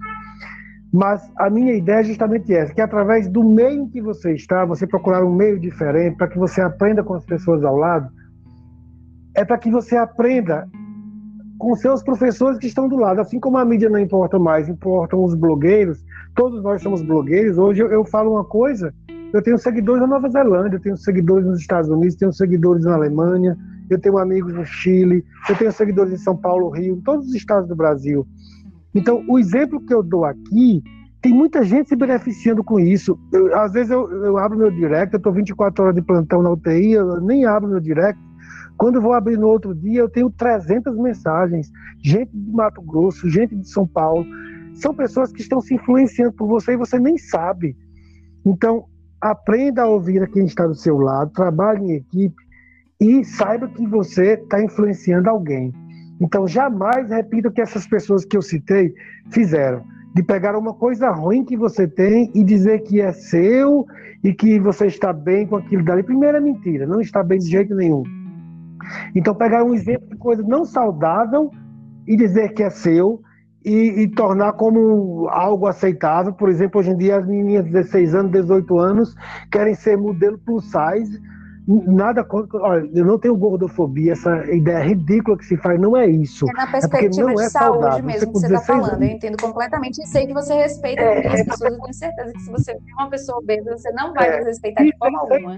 [0.94, 4.64] Mas a minha ideia é justamente essa, que através do meio em que você está,
[4.64, 8.10] você procurar um meio diferente para que você aprenda com as pessoas ao lado,
[9.36, 10.66] é para que você aprenda
[11.58, 13.20] com seus professores que estão do lado.
[13.20, 16.02] Assim como a mídia não importa mais, importam os blogueiros,
[16.34, 17.58] todos nós somos blogueiros.
[17.58, 18.94] Hoje eu, eu falo uma coisa,
[19.36, 22.94] eu tenho seguidores na Nova Zelândia, eu tenho seguidores nos Estados Unidos, tenho seguidores na
[22.94, 23.58] Alemanha,
[23.90, 27.36] eu tenho amigos no Chile, eu tenho seguidores em São Paulo, Rio, em todos os
[27.36, 28.26] estados do Brasil.
[28.94, 30.82] Então, o exemplo que eu dou aqui,
[31.22, 33.20] tem muita gente se beneficiando com isso.
[33.34, 36.52] Eu, às vezes eu, eu, abro meu direct, eu estou 24 horas de plantão na
[36.52, 38.18] UTI, eu nem abro meu direct.
[38.78, 41.70] Quando vou abrir no outro dia, eu tenho 300 mensagens.
[42.02, 44.26] Gente de Mato Grosso, gente de São Paulo.
[44.76, 47.76] São pessoas que estão se influenciando por você e você nem sabe.
[48.46, 48.86] Então,
[49.32, 52.36] aprenda a ouvir a quem está do seu lado, trabalhe em equipe
[53.00, 55.74] e saiba que você está influenciando alguém.
[56.22, 58.94] Então, jamais repita o que essas pessoas que eu citei
[59.32, 59.84] fizeram.
[60.14, 63.86] De pegar uma coisa ruim que você tem e dizer que é seu
[64.24, 66.04] e que você está bem com aquilo dali.
[66.04, 68.04] Primeiro é mentira, não está bem de jeito nenhum.
[69.14, 71.52] Então, pegar um exemplo de coisa não saudável
[72.08, 73.22] e dizer que é seu
[73.66, 76.32] e, e, tornar como algo aceitável.
[76.32, 79.16] Por exemplo, hoje em dia as meninas de 16 anos, 18 anos
[79.52, 81.20] querem ser modelo plus size
[81.68, 82.60] Nada contra.
[82.60, 86.46] Olha, eu não tenho gordofobia, essa ideia ridícula que se faz, não é isso.
[86.48, 88.06] É na é perspectiva é de é saúde saudável.
[88.06, 88.94] mesmo você que você está falando.
[88.94, 89.02] Anos...
[89.02, 91.72] Eu entendo completamente e sei que você respeita é, as pessoas.
[91.72, 94.84] Eu tenho certeza que se você vê uma pessoa obesa, você não vai é, respeitar
[94.84, 95.58] de forma alguma.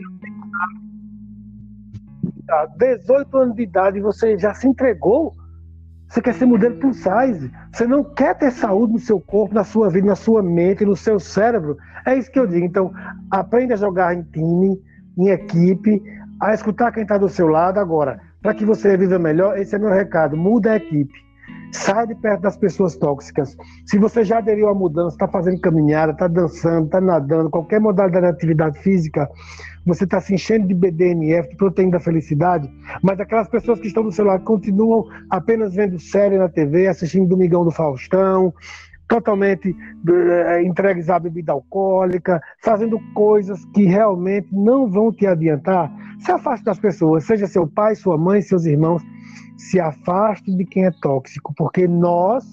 [2.77, 5.35] 18 anos de idade você já se entregou.
[6.07, 7.51] Você quer ser modelo plus size.
[7.71, 10.95] Você não quer ter saúde no seu corpo, na sua vida, na sua mente, no
[10.95, 11.77] seu cérebro.
[12.05, 12.65] É isso que eu digo.
[12.65, 12.93] Então,
[13.29, 14.81] aprenda a jogar em time
[15.17, 16.01] em equipe,
[16.39, 17.79] a escutar quem está do seu lado.
[17.79, 21.26] Agora, para que você viva melhor, esse é meu recado: muda a equipe.
[21.71, 23.55] Sai de perto das pessoas tóxicas.
[23.85, 28.25] Se você já aderiu à mudança, está fazendo caminhada, está dançando, está nadando, qualquer modalidade
[28.25, 29.29] de atividade física,
[29.85, 32.69] você está se enchendo de BDNF, de proteína da felicidade,
[33.01, 37.63] mas aquelas pessoas que estão seu lado continuam apenas vendo série na TV, assistindo Domingão
[37.63, 38.53] do Faustão,
[39.07, 46.31] totalmente uh, entregues à bebida alcoólica, fazendo coisas que realmente não vão te adiantar, se
[46.31, 49.01] afaste das pessoas, seja seu pai, sua mãe, seus irmãos,
[49.57, 52.45] se afaste de quem é tóxico, porque nós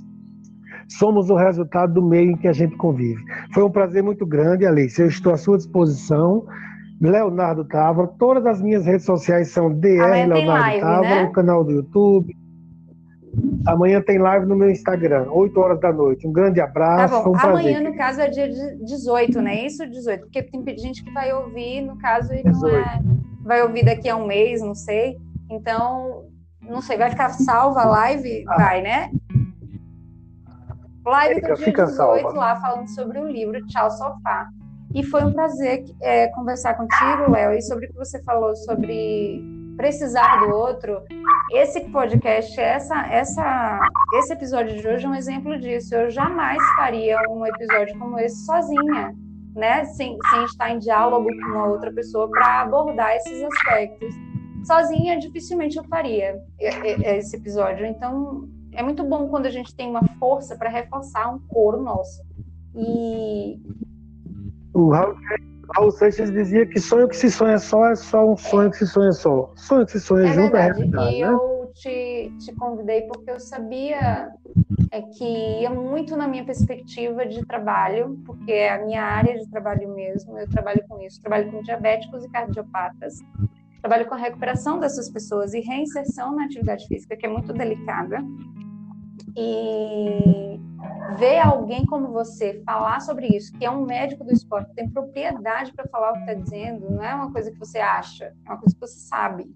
[0.88, 3.22] somos o resultado do meio em que a gente convive.
[3.52, 5.00] Foi um prazer muito grande, Alice.
[5.00, 6.46] Eu estou à sua disposição.
[7.00, 11.24] Leonardo Távora, todas as minhas redes sociais são DR Leonardo Távora, né?
[11.24, 12.34] o canal do YouTube,
[13.66, 16.26] Amanhã tem live no meu Instagram, 8 horas da noite.
[16.26, 17.14] Um grande abraço.
[17.14, 17.30] Tá bom.
[17.30, 19.86] Um Amanhã, no caso, é dia 18, não é isso?
[19.86, 20.20] 18.
[20.20, 23.00] Porque tem gente que vai ouvir, no caso, e não é.
[23.42, 25.16] Vai ouvir daqui a um mês, não sei.
[25.50, 26.24] Então,
[26.68, 28.44] não sei, vai ficar salva a live?
[28.48, 28.56] Ah.
[28.56, 29.10] Vai, né?
[31.04, 32.32] Live do dia 18 salva.
[32.32, 34.48] lá, falando sobre o livro Tchau Sofá.
[34.94, 39.42] E foi um prazer é, conversar contigo, Léo, e sobre o que você falou sobre
[39.76, 41.02] precisar do outro.
[41.52, 43.80] Esse podcast, essa, essa,
[44.14, 45.94] esse episódio de hoje é um exemplo disso.
[45.94, 49.12] Eu jamais faria um episódio como esse sozinha,
[49.54, 49.84] né?
[49.84, 54.14] Sem, sem estar em diálogo com uma outra pessoa para abordar esses aspectos.
[54.64, 57.86] Sozinha, dificilmente eu faria esse episódio.
[57.86, 62.22] Então, é muito bom quando a gente tem uma força para reforçar um coro nosso.
[62.74, 63.60] E.
[64.72, 65.14] O Raul
[65.74, 68.86] Raul Seixas dizia que sonho que se sonha só é só um sonho que se
[68.86, 69.52] sonha só.
[69.56, 71.16] Sonho que se sonha é junto é realidade.
[71.16, 71.28] E né?
[71.28, 74.30] eu te, te convidei porque eu sabia
[74.90, 75.24] é, que
[75.62, 80.38] ia muito na minha perspectiva de trabalho, porque é a minha área de trabalho mesmo,
[80.38, 83.20] eu trabalho com isso, trabalho com diabéticos e cardiopatas,
[83.85, 88.24] trabalho com a recuperação dessas pessoas e reinserção na atividade física, que é muito delicada.
[89.37, 90.59] E
[91.18, 95.70] ver alguém como você falar sobre isso, que é um médico do esporte, tem propriedade
[95.74, 98.57] para falar o que está dizendo, não é uma coisa que você acha, é uma
[98.57, 99.53] coisa que você sabe.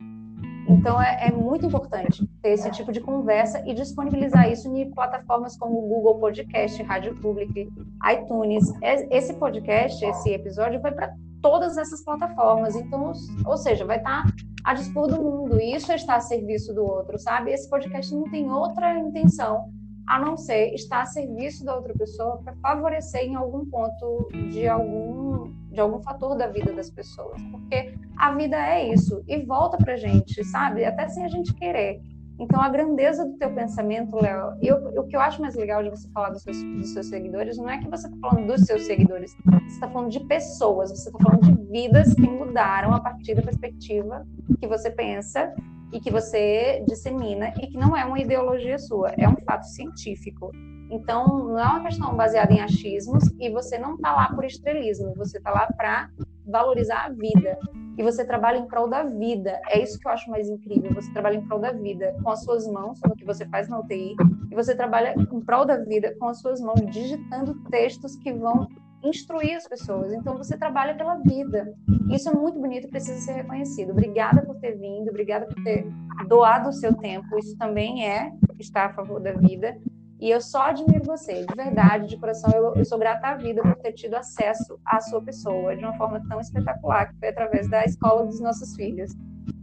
[0.69, 5.57] Então é, é, muito importante ter esse tipo de conversa e disponibilizar isso em plataformas
[5.57, 7.71] como Google Podcast, Rádio Public,
[8.13, 8.75] iTunes.
[9.11, 12.75] Esse podcast, esse episódio vai para todas essas plataformas.
[12.75, 13.13] Então,
[13.45, 14.33] ou seja, vai estar tá
[14.65, 15.61] a dispor do mundo.
[15.61, 17.53] E isso está a serviço do outro, sabe?
[17.53, 19.73] Esse podcast não tem outra intenção
[20.07, 24.67] a não ser estar a serviço da outra pessoa para favorecer em algum ponto de
[24.67, 29.77] algum de algum fator da vida das pessoas, porque a vida é isso e volta
[29.77, 30.85] para gente, sabe?
[30.85, 32.01] Até sem a gente querer.
[32.39, 35.91] Então, a grandeza do teu pensamento, Léo, e o que eu acho mais legal de
[35.91, 38.83] você falar dos seus, dos seus seguidores, não é que você está falando dos seus
[38.83, 43.35] seguidores, você está falando de pessoas, você está falando de vidas que mudaram a partir
[43.35, 44.25] da perspectiva
[44.61, 45.53] que você pensa
[45.93, 50.53] e que você dissemina e que não é uma ideologia sua, é um fato científico.
[50.91, 55.15] Então, não é uma questão baseada em achismos e você não está lá por estrelismo,
[55.15, 56.11] você está lá para
[56.47, 57.59] valorizar a vida.
[57.97, 59.61] E você trabalha em prol da vida.
[59.69, 60.95] É isso que eu acho mais incrível.
[60.95, 63.81] Você trabalha em prol da vida com as suas mãos, no que você faz na
[63.81, 64.15] UTI,
[64.51, 68.69] e você trabalha em prol da vida com as suas mãos, digitando textos que vão
[69.03, 70.13] instruir as pessoas.
[70.13, 71.75] Então você trabalha pela vida.
[72.11, 73.91] Isso é muito bonito e precisa ser reconhecido.
[73.91, 75.87] Obrigada por ter vindo, obrigada por ter
[76.29, 77.39] doado o seu tempo.
[77.39, 79.77] Isso também é estar a favor da vida.
[80.21, 82.51] E eu só admiro você, de verdade, de coração.
[82.53, 85.95] Eu, eu, sou grata à vida por ter tido acesso à sua pessoa de uma
[85.95, 89.13] forma tão espetacular, que foi através da escola dos nossos filhos.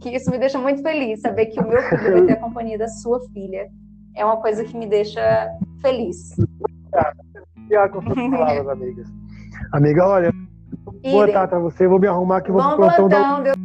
[0.00, 2.78] Que isso me deixa muito feliz, saber que o meu filho vai ter a companhia
[2.78, 3.68] da sua filha.
[4.14, 5.50] É uma coisa que me deixa
[5.82, 6.34] feliz.
[7.56, 9.08] Obrigado com suas palavras, amigas.
[9.72, 10.32] Amiga, olha,
[11.02, 11.86] boa tarde para você.
[11.86, 13.55] Vou me arrumar que vou pro plantão, plantão da...